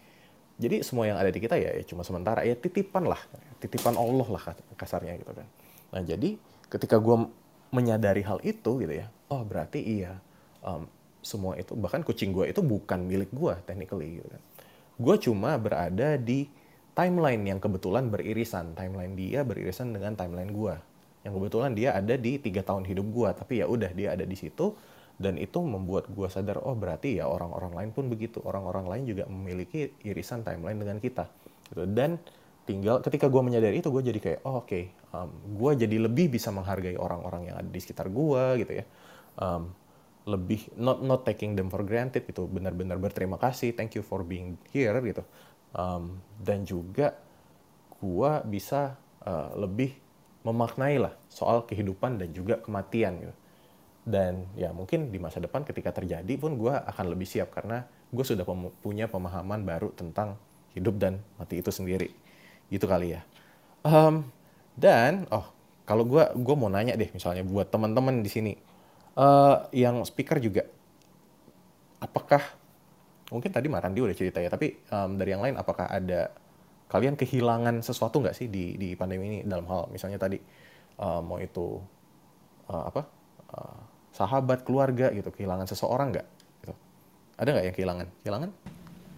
[0.56, 3.20] jadi semua yang ada di kita ya, ya cuma sementara ya titipan lah
[3.60, 4.43] titipan Allah lah
[4.80, 5.47] kasarnya gitu kan.
[5.91, 6.39] Nah jadi
[6.72, 7.28] ketika gue
[7.76, 10.16] menyadari hal itu gitu ya oh berarti iya
[10.64, 10.88] um,
[11.20, 14.41] semua itu bahkan kucing gue itu bukan milik gue technically gitu kan.
[14.95, 16.47] Gue cuma berada di
[16.95, 20.76] timeline yang kebetulan beririsan timeline dia beririsan dengan timeline gue
[21.28, 24.38] yang kebetulan dia ada di tiga tahun hidup gue tapi ya udah dia ada di
[24.39, 24.72] situ
[25.16, 28.43] dan itu membuat gue sadar oh berarti ya orang-orang lain pun begitu.
[28.43, 31.32] Orang-orang lain juga memiliki irisan timeline dengan kita
[31.72, 31.88] gitu.
[31.88, 32.20] Dan
[32.68, 34.84] tinggal ketika gue menyadari itu gue jadi kayak oh, oke okay,
[35.16, 38.86] um, gue jadi lebih bisa menghargai orang-orang yang ada di sekitar gue gitu ya.
[39.39, 39.72] Um,
[40.26, 42.49] lebih not not taking them for granted gitu.
[42.49, 45.24] Benar-benar berterima kasih thank you for being here gitu.
[45.76, 47.16] Um, dan juga
[47.99, 49.95] gua bisa uh, lebih
[50.45, 53.36] memaknai lah soal kehidupan dan juga kematian gitu
[54.06, 58.22] dan ya mungkin di masa depan ketika terjadi pun gue akan lebih siap karena gue
[58.22, 60.38] sudah pem punya pemahaman baru tentang
[60.78, 62.14] hidup dan mati itu sendiri.
[62.70, 63.26] Gitu kali ya.
[63.82, 64.30] Um,
[64.78, 65.49] dan oh
[65.89, 68.53] kalau gue gue mau nanya deh misalnya buat teman-teman di sini.
[69.18, 70.68] Uh, yang speaker juga
[72.03, 72.43] apakah
[73.32, 76.30] mungkin tadi Marandi udah cerita ya tapi um, dari yang lain apakah ada
[76.91, 79.39] kalian kehilangan sesuatu nggak sih di di pandemi ini?
[79.47, 80.38] Dalam hal misalnya tadi
[81.01, 81.82] uh, mau itu
[82.70, 83.01] uh, apa
[83.56, 86.28] uh, sahabat keluarga gitu kehilangan seseorang nggak
[86.63, 86.74] gitu
[87.36, 88.49] ada nggak yang kehilangan kehilangan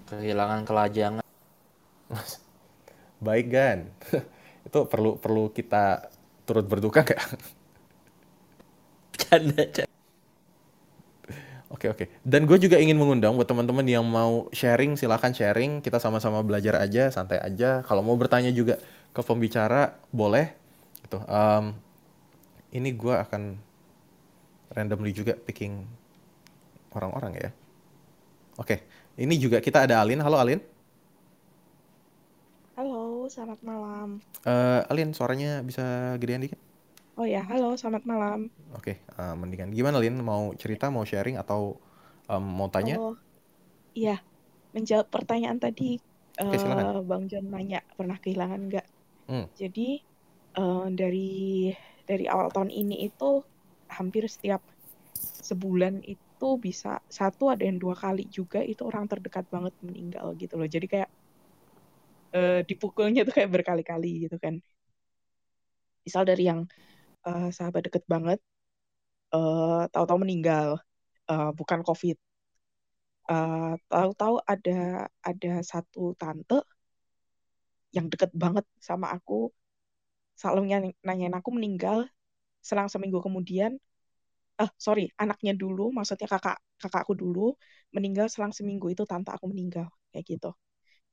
[0.09, 1.25] kehilangan kelajangan
[3.21, 3.79] baik kan
[4.67, 6.09] itu perlu perlu kita
[6.49, 7.21] turut berduka nggak
[9.21, 9.95] canda, canda.
[11.67, 12.07] Oke oke.
[12.23, 15.83] Dan gue juga ingin mengundang buat teman-teman yang mau sharing, silahkan sharing.
[15.83, 17.83] Kita sama-sama belajar aja, santai aja.
[17.83, 18.79] Kalau mau bertanya juga
[19.11, 20.55] ke pembicara, boleh.
[21.03, 21.19] Gitu.
[21.27, 21.75] Um,
[22.71, 23.59] ini gue akan
[24.77, 25.81] randomly juga picking
[26.93, 27.49] orang-orang ya.
[28.61, 28.85] Oke,
[29.17, 30.21] ini juga kita ada Alin.
[30.21, 30.61] Halo Alin.
[32.77, 34.21] Halo, selamat malam.
[34.45, 36.61] Uh, Alin, suaranya bisa gedean dikit?
[37.17, 38.53] Oh ya, halo, selamat malam.
[38.77, 40.21] Oke, uh, mendingan gimana Lin?
[40.21, 41.81] Mau cerita, mau sharing atau
[42.29, 43.01] um, mau tanya?
[43.01, 43.17] Oh,
[43.97, 44.21] iya,
[44.77, 45.97] menjawab pertanyaan tadi,
[46.37, 48.87] Oke, uh, Bang John nanya pernah kehilangan nggak?
[49.33, 49.49] Hmm.
[49.57, 49.97] Jadi
[50.61, 51.73] uh, dari
[52.05, 53.41] dari awal tahun ini itu
[53.89, 54.61] hampir setiap
[55.17, 60.53] sebulan itu bisa satu ada yang dua kali juga itu orang terdekat banget meninggal gitu
[60.59, 60.69] loh.
[60.69, 61.09] Jadi kayak
[62.35, 64.59] uh, dipukulnya tuh kayak berkali-kali gitu kan.
[66.05, 66.67] Misal dari yang
[67.27, 68.39] uh, sahabat deket banget
[69.33, 70.79] uh, tahu-tahu meninggal
[71.31, 72.17] uh, bukan covid
[73.31, 76.63] uh, tahu-tahu ada ada satu tante
[77.95, 79.51] yang deket banget sama aku
[80.37, 82.05] selalu nanyain aku meninggal
[82.67, 83.79] selang seminggu kemudian
[84.59, 87.55] uh, sorry anaknya dulu maksudnya kakak kakakku dulu
[87.95, 90.51] meninggal selang seminggu itu tante aku meninggal kayak gitu.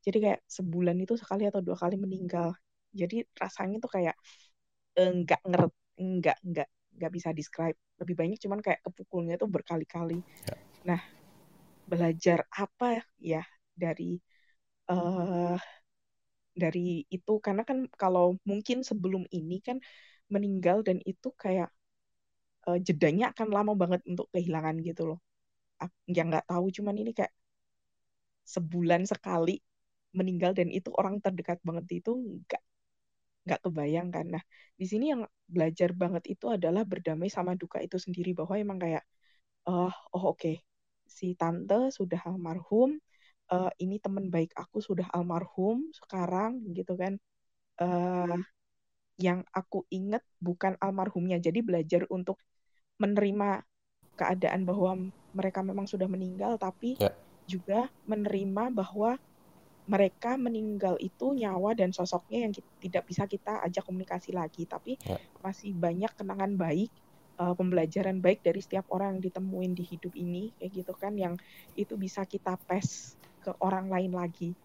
[0.04, 2.52] Jadi kayak sebulan itu sekali atau dua kali meninggal.
[2.92, 4.16] Jadi rasanya tuh kayak
[4.98, 7.78] enggak ngerti nggak nggak nggak bisa describe.
[8.02, 10.20] Lebih banyak cuman kayak kepukulnya tuh berkali-kali.
[10.50, 10.56] Ya.
[10.84, 11.00] nah
[11.88, 13.40] belajar apa ya
[13.72, 14.20] dari
[14.92, 15.56] uh,
[16.54, 17.34] dari itu?
[17.40, 19.78] Karena kan kalau mungkin sebelum ini kan
[20.34, 21.70] meninggal dan itu kayak
[22.68, 25.20] uh, jedanya akan lama banget untuk kehilangan gitu loh
[26.08, 27.34] yang nggak tahu cuman ini kayak
[28.44, 29.60] sebulan sekali
[30.14, 32.62] meninggal dan itu orang terdekat banget itu nggak
[33.44, 34.26] nggak kebayang kan.
[34.34, 34.42] Nah,
[34.78, 39.04] di sini yang belajar banget itu adalah berdamai sama duka itu sendiri bahwa emang kayak
[39.68, 40.56] uh, oh oke okay,
[41.04, 42.96] si tante sudah almarhum,
[43.52, 47.20] uh, ini teman baik aku sudah almarhum sekarang gitu kan.
[47.76, 48.38] Uh,
[49.18, 51.38] yang aku inget bukan almarhumnya.
[51.38, 52.38] Jadi belajar untuk
[52.98, 53.62] menerima
[54.14, 57.10] keadaan bahwa mereka memang sudah meninggal tapi yeah.
[57.50, 59.18] juga menerima bahwa
[59.84, 64.96] mereka meninggal itu nyawa dan sosoknya yang kita, tidak bisa kita ajak komunikasi lagi tapi
[65.04, 65.20] ya.
[65.44, 66.88] masih banyak kenangan baik
[67.36, 71.34] uh, pembelajaran baik dari setiap orang yang ditemuin di hidup ini kayak gitu kan yang
[71.76, 74.56] itu bisa kita pes ke orang lain lagi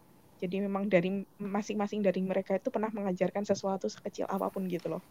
[0.42, 5.04] jadi memang dari masing-masing dari mereka itu pernah mengajarkan sesuatu sekecil apa pun gitu loh.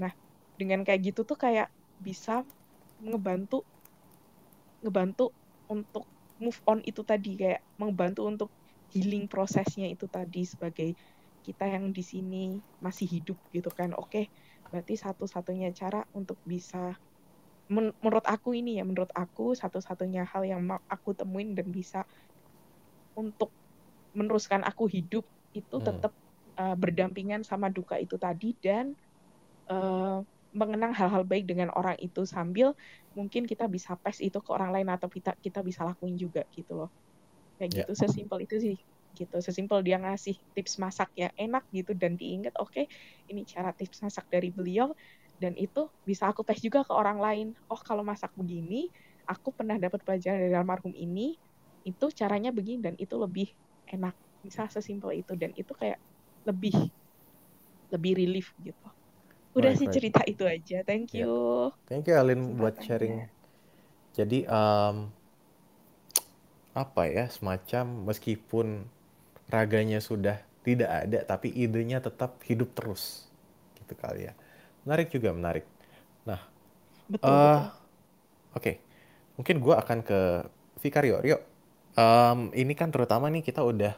[0.00, 0.12] Nah
[0.56, 1.68] dengan kayak gitu tuh kayak
[2.00, 2.44] bisa
[3.00, 3.64] ngebantu
[4.84, 5.32] ngebantu
[5.72, 6.08] untuk
[6.40, 8.50] move on itu tadi kayak membantu untuk
[8.92, 10.94] healing prosesnya itu tadi sebagai
[11.42, 13.94] kita yang di sini masih hidup gitu kan.
[13.96, 14.28] Oke
[14.68, 16.92] berarti satu-satunya cara untuk bisa
[17.72, 22.06] men menurut aku ini ya menurut aku satu-satunya hal yang aku temuin dan bisa
[23.16, 23.50] untuk
[24.16, 25.84] meneruskan aku hidup itu hmm.
[25.84, 26.12] tetap
[26.56, 28.96] uh, berdampingan sama duka itu tadi dan
[29.68, 30.24] uh,
[30.56, 32.72] mengenang hal-hal baik dengan orang itu sambil
[33.12, 36.72] mungkin kita bisa pes itu ke orang lain atau kita kita bisa lakuin juga gitu
[36.72, 36.90] loh
[37.60, 37.78] kayak yeah.
[37.84, 38.76] gitu sesimpel itu sih
[39.16, 42.84] gitu sesimpel dia ngasih tips masak yang enak gitu dan diingat oke okay,
[43.28, 44.92] ini cara tips masak dari beliau
[45.36, 48.88] dan itu bisa aku tes juga ke orang lain oh kalau masak begini
[49.28, 51.36] aku pernah dapat pelajaran dari almarhum ini
[51.84, 53.52] itu caranya begini dan itu lebih
[53.90, 55.32] enak bisa sesimpel itu.
[55.34, 55.98] Dan itu kayak
[56.46, 56.90] lebih
[57.90, 58.86] lebih relief gitu.
[59.56, 59.96] Udah right, sih right.
[59.96, 60.78] cerita itu aja.
[60.84, 61.24] Thank ya.
[61.24, 61.32] you.
[61.32, 61.88] Yeah.
[61.88, 63.24] thank you Alin buat sharing.
[64.12, 65.12] Jadi um,
[66.76, 68.84] apa ya semacam meskipun
[69.48, 73.32] raganya sudah tidak ada tapi idenya tetap hidup terus.
[73.80, 74.32] Gitu kali ya.
[74.84, 75.64] Menarik juga menarik.
[76.28, 76.40] Nah
[77.08, 77.70] betul, uh,
[78.52, 78.60] oke.
[78.60, 78.76] Okay.
[79.36, 80.20] mungkin gue akan ke
[80.80, 81.20] Vikario.
[81.20, 81.55] Rio
[81.96, 83.96] um, ini kan terutama nih kita udah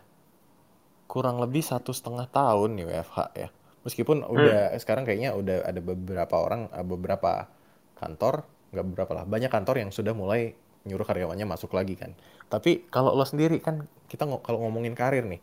[1.10, 3.48] kurang lebih satu setengah tahun nih WFH ya
[3.82, 4.32] meskipun hmm.
[4.32, 7.50] udah sekarang kayaknya udah ada beberapa orang eh, beberapa
[7.98, 10.52] kantor nggak beberapa lah banyak kantor yang sudah mulai
[10.88, 12.16] nyuruh karyawannya masuk lagi kan.
[12.48, 15.40] Tapi kalau lo sendiri kan kita ng kalau ngomongin karir nih,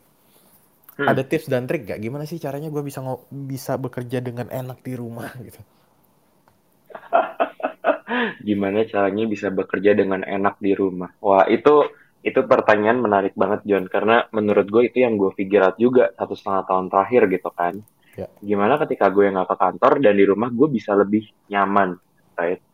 [0.97, 1.05] hmm.
[1.05, 2.01] ada tips dan trik gak?
[2.01, 5.61] Gimana sih caranya gue bisa bisa bekerja dengan enak di rumah gitu?
[8.41, 11.13] Gimana caranya bisa bekerja dengan enak di rumah?
[11.21, 11.85] Wah itu
[12.25, 16.33] itu pertanyaan menarik banget John karena menurut gue itu yang gue figure out juga satu
[16.33, 17.73] setengah tahun terakhir gitu kan.
[18.17, 18.25] Ya.
[18.41, 21.93] Gimana ketika gue nggak ke kantor dan di rumah gue bisa lebih nyaman,
[22.33, 22.65] right?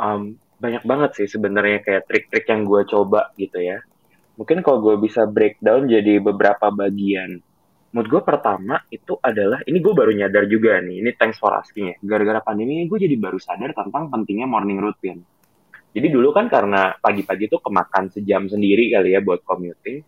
[0.00, 3.84] Um, banyak banget sih sebenarnya kayak trik-trik yang gue coba gitu ya.
[4.40, 7.36] Mungkin kalau gue bisa breakdown jadi beberapa bagian.
[7.92, 11.92] Menurut gue pertama itu adalah, ini gue baru nyadar juga nih, ini thanks for asking
[11.92, 11.96] ya.
[12.00, 15.20] Gara-gara pandemi ini gue jadi baru sadar tentang pentingnya morning routine.
[15.90, 20.06] Jadi dulu kan karena pagi-pagi tuh kemakan sejam sendiri kali ya buat commuting.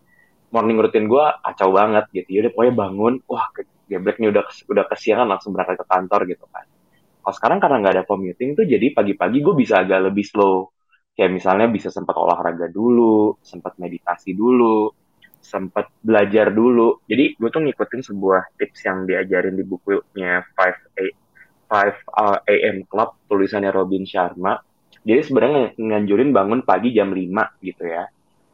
[0.53, 2.39] Morning routine gue kacau banget gitu.
[2.39, 3.51] Jadi pokoknya bangun, wah
[3.89, 6.65] geblek nih udah udah kesiangan langsung berangkat ke kantor gitu kan.
[7.23, 10.71] Kalau sekarang karena nggak ada commuting tuh jadi pagi-pagi gue bisa agak lebih slow.
[11.13, 14.89] Kayak misalnya bisa sempat olahraga dulu, sempat meditasi dulu,
[15.43, 17.03] sempat belajar dulu.
[17.05, 23.69] Jadi gue tuh ngikutin sebuah tips yang diajarin di bukunya 5 5 AM Club tulisannya
[23.69, 24.72] Robin Sharma.
[25.03, 28.07] Jadi sebenarnya nganjurin bangun pagi jam 5 gitu ya.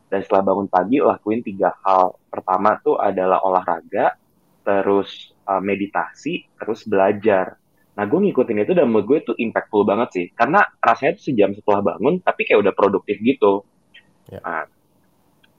[0.09, 2.17] Dan setelah bangun pagi lakuin tiga hal.
[2.29, 4.17] Pertama tuh adalah olahraga,
[4.65, 7.61] terus uh, meditasi, terus belajar.
[7.93, 10.25] Nah gue ngikutin itu dan menurut gue itu impactful banget sih.
[10.33, 13.61] Karena rasanya tuh sejam setelah bangun tapi kayak udah produktif gitu.
[14.33, 14.41] Yeah.
[14.41, 14.65] Nah,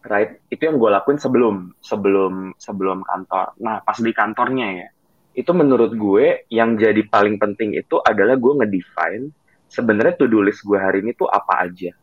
[0.05, 4.89] right itu yang gue lakuin sebelum sebelum sebelum kantor nah pas di kantornya ya
[5.37, 9.31] itu menurut gue yang jadi paling penting itu adalah gue ngedefine
[9.71, 11.95] sebenarnya to do list gue hari ini tuh apa aja?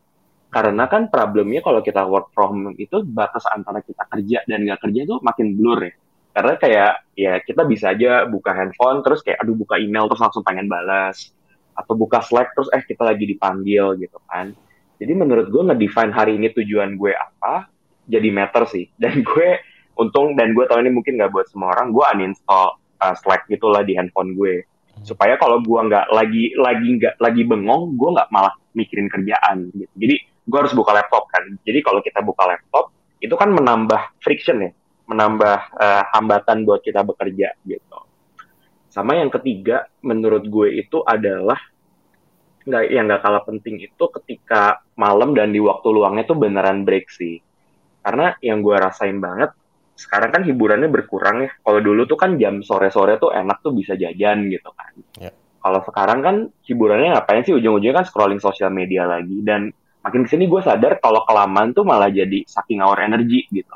[0.48, 4.80] Karena kan problemnya kalau kita work from home itu batas antara kita kerja dan nggak
[4.80, 5.92] kerja itu makin blur ya.
[6.32, 10.40] Karena kayak ya kita bisa aja buka handphone terus kayak aduh buka email terus langsung
[10.40, 11.36] pengen balas.
[11.76, 14.56] Atau buka Slack terus eh kita lagi dipanggil gitu kan.
[14.98, 17.68] Jadi menurut gue ngedefine hari ini tujuan gue apa
[18.08, 18.88] jadi matter sih.
[19.02, 19.60] Dan gue
[19.98, 23.84] untung dan gue tahu ini mungkin nggak buat semua orang gue uninstall uh, Slack gitulah
[23.84, 24.64] di handphone gue.
[25.02, 29.94] Supaya kalau gue nggak lagi lagi nggak lagi bengong gue nggak malah mikirin kerjaan gitu.
[29.98, 31.44] Jadi gue harus buka laptop kan.
[31.66, 34.70] Jadi kalau kita buka laptop itu kan menambah friction ya.
[35.08, 37.98] Menambah uh, hambatan buat kita bekerja gitu.
[38.88, 41.58] Sama yang ketiga menurut gue itu adalah
[42.68, 47.08] nggak yang nggak kalah penting itu ketika malam dan di waktu luangnya tuh beneran break
[47.08, 47.40] sih.
[48.04, 49.57] Karena yang gue rasain banget
[49.98, 51.50] sekarang kan hiburannya berkurang ya.
[51.58, 54.94] Kalau dulu tuh kan jam sore-sore tuh enak tuh bisa jajan gitu kan.
[55.18, 55.34] Yeah.
[55.58, 57.52] kalau sekarang kan hiburannya ngapain sih?
[57.52, 59.42] Ujung-ujungnya kan scrolling sosial media lagi.
[59.42, 59.74] Dan
[60.06, 63.74] makin ke sini gue sadar kalau kelamaan tuh malah jadi saking hour energy gitu.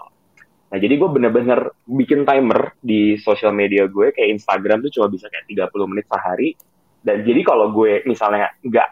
[0.72, 5.26] Nah jadi gue bener-bener bikin timer di sosial media gue kayak Instagram tuh cuma bisa
[5.26, 6.54] kayak 30 menit sehari.
[7.02, 8.88] Dan jadi kalau gue misalnya nggak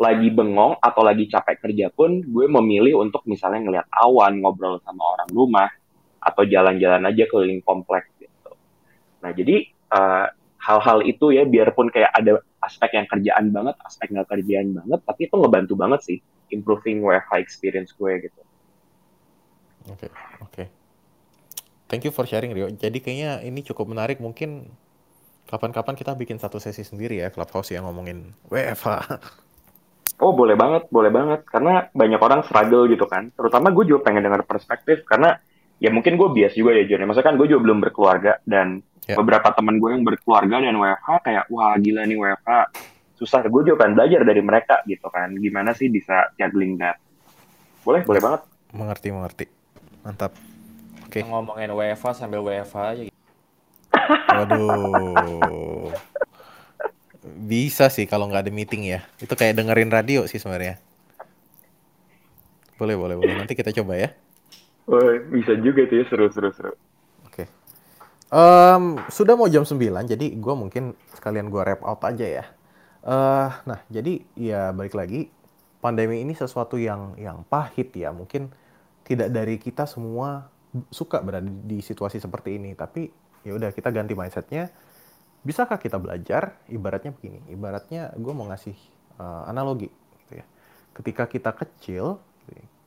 [0.00, 5.12] lagi bengong atau lagi capek kerja pun gue memilih untuk misalnya ngeliat awan ngobrol sama
[5.12, 5.68] orang rumah
[6.20, 8.52] atau jalan-jalan aja keliling kompleks gitu.
[9.24, 10.26] Nah jadi eh,
[10.60, 15.20] hal-hal itu ya biarpun kayak ada aspek yang kerjaan banget, aspek nggak kerjaan banget, tapi
[15.26, 16.18] itu ngebantu banget sih
[16.52, 18.40] improving WFH experience gue gitu.
[19.88, 20.10] Oke, okay,
[20.44, 20.52] oke.
[20.52, 20.66] Okay.
[21.90, 22.70] Thank you for sharing Rio.
[22.70, 24.22] Jadi kayaknya ini cukup menarik.
[24.22, 24.70] Mungkin
[25.50, 29.10] kapan-kapan kita bikin satu sesi sendiri ya Clubhouse yang ngomongin WFH.
[30.22, 31.42] Oh boleh banget, boleh banget.
[31.50, 33.34] Karena banyak orang struggle gitu kan.
[33.34, 35.40] Terutama gue juga pengen dengar perspektif karena
[35.80, 37.08] ya mungkin gue bias juga ya John.
[37.08, 39.16] Maksudnya kan gue juga belum berkeluarga dan yeah.
[39.16, 42.50] beberapa teman gue yang berkeluarga dan WFH kayak wah gila nih WFH
[43.16, 43.40] susah.
[43.48, 45.32] Gue juga pengen belajar dari mereka gitu kan.
[45.34, 47.00] Gimana sih bisa juggling that?
[47.80, 48.40] Boleh, boleh banget.
[48.76, 49.44] Mengerti, mengerti.
[50.04, 50.36] Mantap.
[51.08, 51.20] Oke.
[51.20, 51.22] Okay.
[51.24, 53.02] Ngomongin WFH sambil WFH aja.
[54.36, 55.90] Waduh.
[57.40, 59.00] Bisa sih kalau nggak ada meeting ya.
[59.16, 60.76] Itu kayak dengerin radio sih sebenarnya.
[62.76, 63.34] Boleh, boleh, boleh.
[63.36, 64.08] Nanti kita coba ya.
[65.30, 66.74] Bisa juga tuh ya, seru, seru, seru.
[67.26, 67.44] Oke.
[67.44, 67.46] Okay.
[68.30, 72.44] Um, sudah mau jam 9, jadi gue mungkin sekalian gue wrap out aja ya.
[73.00, 75.30] Uh, nah, jadi ya balik lagi,
[75.78, 78.10] pandemi ini sesuatu yang yang pahit ya.
[78.10, 78.50] Mungkin
[79.06, 80.50] tidak dari kita semua
[80.90, 83.10] suka berada di situasi seperti ini, tapi
[83.46, 84.68] ya udah kita ganti mindsetnya
[85.40, 88.76] bisakah kita belajar ibaratnya begini ibaratnya gue mau ngasih
[89.16, 89.88] uh, analogi
[90.24, 90.46] gitu ya
[90.92, 92.20] ketika kita kecil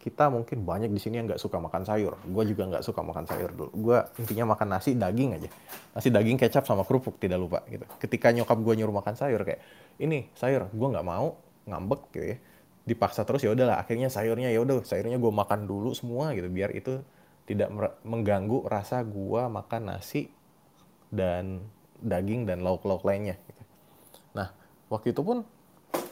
[0.03, 3.23] kita mungkin banyak di sini yang nggak suka makan sayur gue juga nggak suka makan
[3.23, 5.49] sayur dulu gue intinya makan nasi daging aja
[5.95, 9.63] nasi daging kecap sama kerupuk tidak lupa gitu ketika nyokap gue nyuruh makan sayur kayak
[10.03, 11.39] ini sayur gue nggak mau
[11.71, 12.37] ngambek gitu ya
[12.83, 16.75] dipaksa terus ya udahlah akhirnya sayurnya ya udah sayurnya gue makan dulu semua gitu biar
[16.75, 16.99] itu
[17.47, 17.71] tidak
[18.03, 20.27] mengganggu rasa gue makan nasi
[21.11, 21.63] dan
[21.99, 23.39] daging dan lauk-lauk lainnya.
[23.47, 23.61] Gitu.
[24.35, 24.51] Nah,
[24.87, 25.43] waktu itu pun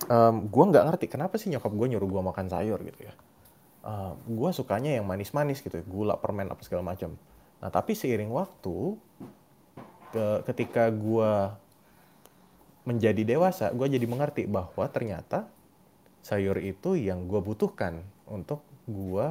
[0.07, 3.13] um, gue nggak ngerti kenapa sih nyokap gue nyuruh gue makan sayur gitu ya.
[3.81, 7.17] Uh, gue sukanya yang manis-manis gitu, gula, permen apa segala macam.
[7.57, 8.93] Nah, tapi seiring waktu,
[10.13, 11.31] ke, ketika gue
[12.85, 15.49] menjadi dewasa, gue jadi mengerti bahwa ternyata
[16.21, 19.27] sayur itu yang gue butuhkan untuk gue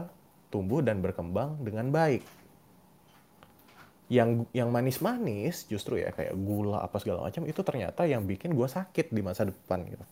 [0.51, 2.27] tumbuh dan berkembang dengan baik
[4.11, 8.67] yang yang manis-manis justru ya kayak gula apa segala macam itu ternyata yang bikin gue
[8.67, 10.03] sakit di masa depan gitu.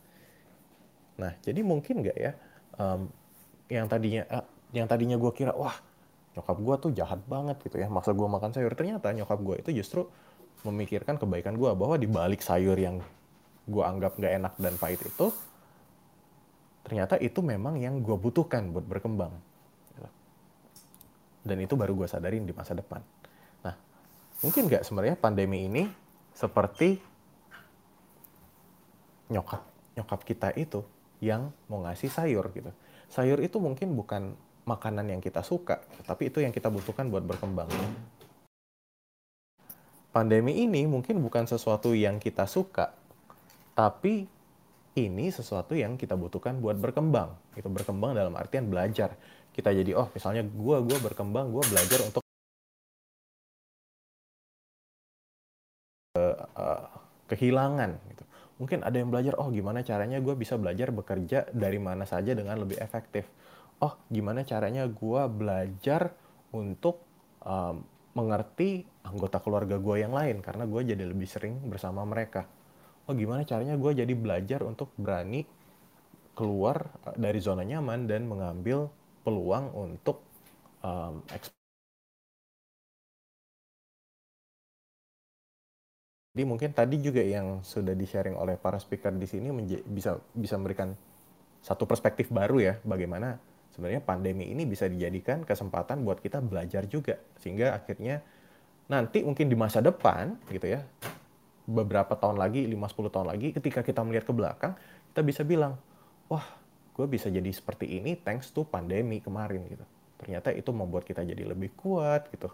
[1.19, 2.39] Nah jadi mungkin nggak ya
[2.79, 3.11] um,
[3.69, 5.77] yang tadinya uh, yang tadinya gue kira wah
[6.37, 9.71] nyokap gue tuh jahat banget gitu ya masa gue makan sayur ternyata nyokap gue itu
[9.85, 10.09] justru
[10.67, 13.01] memikirkan kebaikan gue bahwa di balik sayur yang
[13.69, 15.31] gue anggap nggak enak dan pahit itu
[16.89, 19.29] ternyata itu memang yang gue butuhkan buat berkembang.
[21.45, 23.05] Dan itu baru gue sadarin di masa depan.
[23.61, 23.77] Nah,
[24.41, 25.85] mungkin nggak sebenarnya pandemi ini
[26.33, 26.97] seperti
[29.29, 29.61] nyokap
[30.01, 30.81] nyokap kita itu
[31.21, 32.73] yang mau ngasih sayur gitu.
[33.09, 34.37] Sayur itu mungkin bukan
[34.69, 37.73] makanan yang kita suka, tapi itu yang kita butuhkan buat berkembang.
[40.13, 42.93] Pandemi ini mungkin bukan sesuatu yang kita suka,
[43.73, 44.29] tapi
[44.99, 47.33] ini sesuatu yang kita butuhkan buat berkembang.
[47.55, 49.15] Itu berkembang dalam artian belajar.
[49.55, 52.23] Kita jadi, oh misalnya gue, gue berkembang, gue belajar untuk
[56.19, 56.87] uh, uh,
[57.31, 57.91] kehilangan.
[58.11, 58.25] Gitu.
[58.59, 62.59] Mungkin ada yang belajar, oh gimana caranya gue bisa belajar bekerja dari mana saja dengan
[62.59, 63.31] lebih efektif
[63.79, 66.15] oh gimana caranya gue belajar
[66.51, 67.03] untuk
[67.47, 67.83] um,
[68.19, 72.51] mengerti anggota keluarga gue yang lain karena gue jadi lebih sering bersama mereka.
[73.07, 75.47] Oh gimana caranya gue jadi belajar untuk berani
[76.35, 78.91] keluar dari zona nyaman dan mengambil
[79.23, 80.23] peluang untuk
[80.83, 81.23] um,
[86.39, 89.51] Jadi mungkin tadi juga yang sudah di-sharing oleh para speaker di sini
[89.91, 90.95] bisa bisa memberikan
[91.59, 93.43] satu perspektif baru ya bagaimana
[93.75, 97.19] sebenarnya pandemi ini bisa dijadikan kesempatan buat kita belajar juga.
[97.43, 98.23] Sehingga akhirnya
[98.87, 100.87] nanti mungkin di masa depan gitu ya
[101.67, 104.79] beberapa tahun lagi 5-10 tahun lagi ketika kita melihat ke belakang
[105.11, 105.75] kita bisa bilang
[106.31, 106.47] wah
[106.95, 109.83] gue bisa jadi seperti ini thanks to pandemi kemarin gitu.
[110.23, 112.47] Ternyata itu membuat kita jadi lebih kuat gitu.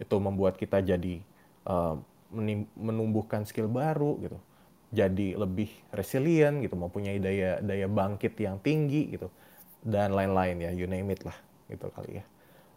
[0.00, 1.20] Itu membuat kita jadi
[1.68, 2.00] uh,
[2.76, 4.38] menumbuhkan skill baru gitu
[4.92, 9.32] jadi lebih resilient gitu mempunyai daya daya bangkit yang tinggi gitu
[9.82, 11.34] dan lain-lain ya, you name it lah,
[11.66, 12.24] gitu kali ya.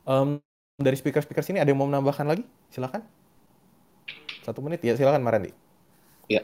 [0.09, 0.41] Um,
[0.81, 2.43] dari speaker-speaker sini ada yang mau menambahkan lagi?
[2.73, 3.05] Silakan.
[4.41, 5.53] Satu menit ya, silakan Marandi.
[6.25, 6.41] Ya,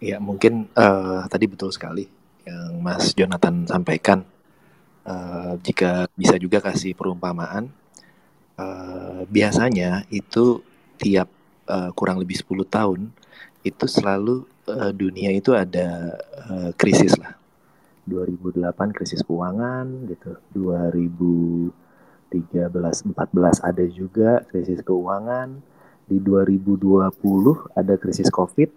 [0.00, 2.04] ya mungkin uh, tadi betul sekali
[2.44, 4.20] yang Mas Jonathan sampaikan.
[5.04, 7.68] Uh, jika bisa juga kasih perumpamaan,
[8.56, 10.64] uh, biasanya itu
[10.96, 11.28] tiap
[11.68, 13.10] uh, kurang lebih 10 tahun
[13.64, 17.36] itu selalu uh, dunia itu ada uh, krisis lah
[18.04, 21.72] 2008 krisis keuangan gitu 2013
[22.32, 25.56] 14 ada juga krisis keuangan
[26.04, 27.00] di 2020
[27.72, 28.68] ada krisis covid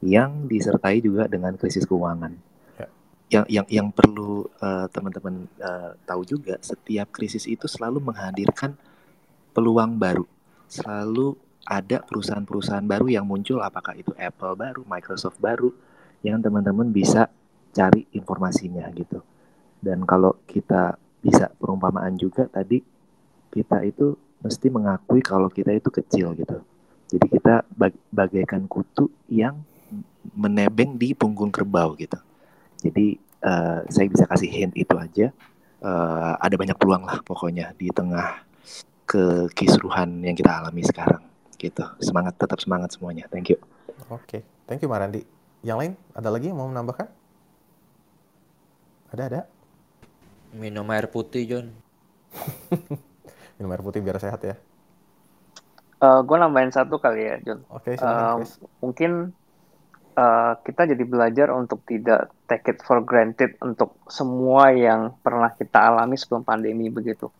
[0.00, 2.32] yang disertai juga dengan krisis keuangan
[2.80, 2.88] ya.
[3.28, 8.72] yang yang yang perlu uh, teman-teman uh, tahu juga setiap krisis itu selalu menghadirkan
[9.52, 10.24] peluang baru
[10.72, 15.70] selalu ada perusahaan-perusahaan baru yang muncul apakah itu Apple baru Microsoft baru
[16.26, 17.30] yang teman-teman bisa
[17.74, 19.22] cari informasinya gitu.
[19.82, 22.82] Dan kalau kita bisa perumpamaan juga tadi
[23.50, 26.58] kita itu mesti mengakui kalau kita itu kecil gitu.
[27.12, 29.62] Jadi kita bag bagaikan kutu yang
[30.34, 32.18] menebeng di punggung kerbau gitu.
[32.82, 35.30] Jadi uh, saya bisa kasih hint itu aja.
[35.82, 38.46] Uh, ada banyak peluang lah pokoknya di tengah
[39.02, 41.84] kekisruhan yang kita alami sekarang gitu.
[41.98, 43.28] Semangat tetap semangat semuanya.
[43.28, 43.58] Thank you.
[44.10, 44.40] Oke, okay.
[44.68, 45.22] thank you Marandi.
[45.62, 47.08] Yang lain ada lagi yang mau menambahkan?
[49.12, 49.40] Ada ada.
[50.52, 51.66] Minum air putih John.
[53.56, 54.56] Minum air putih biar sehat ya.
[56.02, 57.62] Uh, eh, gue nambahin satu kali ya John.
[57.70, 57.94] Oke.
[57.94, 58.42] Okay, uh,
[58.82, 59.32] mungkin
[60.16, 65.78] uh, kita jadi belajar untuk tidak take it for granted untuk semua yang pernah kita
[65.78, 67.32] alami sebelum pandemi begitu.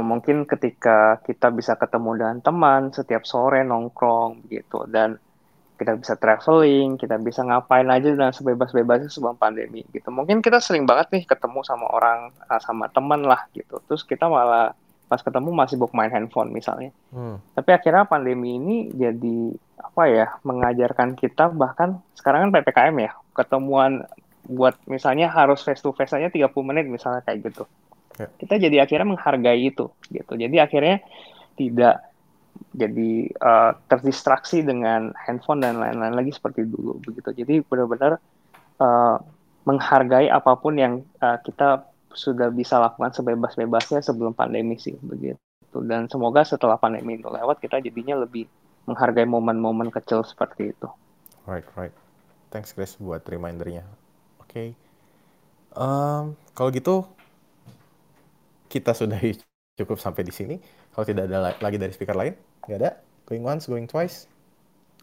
[0.00, 5.16] Mungkin ketika kita bisa ketemu dengan teman setiap sore nongkrong begitu dan
[5.76, 10.08] kita bisa traveling, kita bisa ngapain aja dengan sebebas-bebasnya sebelum pandemi gitu.
[10.08, 13.76] Mungkin kita sering banget nih ketemu sama orang, ah, sama teman lah gitu.
[13.84, 14.72] Terus kita malah
[15.06, 16.90] pas ketemu masih sibuk main handphone misalnya.
[17.14, 17.38] Hmm.
[17.54, 24.08] Tapi akhirnya pandemi ini jadi apa ya, mengajarkan kita bahkan sekarang kan PPKM ya, ketemuan
[24.46, 27.68] buat misalnya harus face to face aja 30 menit misalnya kayak gitu.
[28.16, 28.30] Yeah.
[28.40, 30.32] Kita jadi akhirnya menghargai itu gitu.
[30.34, 31.04] Jadi akhirnya
[31.56, 32.06] tidak
[32.72, 37.32] jadi uh, terdistraksi dengan handphone dan lain-lain lagi seperti dulu begitu.
[37.44, 38.16] Jadi benar-benar
[38.80, 39.16] uh,
[39.68, 41.84] menghargai apa pun yang uh, kita
[42.16, 45.36] sudah bisa lakukan sebebas-bebasnya sebelum pandemi sih begitu.
[45.76, 48.48] Dan semoga setelah pandemi itu lewat kita jadinya lebih
[48.88, 50.88] menghargai momen-momen kecil seperti itu.
[51.44, 51.92] Right, right.
[52.48, 53.84] Thanks Chris buat remindernya.
[54.40, 54.48] Oke.
[54.48, 54.68] Okay.
[55.76, 57.04] Um, kalau gitu
[58.66, 59.18] kita sudah
[59.76, 60.56] cukup sampai di sini.
[60.90, 62.34] Kalau tidak ada lagi dari speaker lain,
[62.66, 62.90] nggak ada.
[63.28, 64.30] Going once, going twice.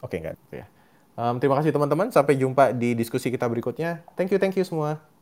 [0.01, 0.35] Oke, okay, nggak.
[0.51, 0.65] Ya.
[1.13, 2.09] Um, terima kasih teman-teman.
[2.09, 4.01] Sampai jumpa di diskusi kita berikutnya.
[4.17, 5.12] Thank you, thank you semua.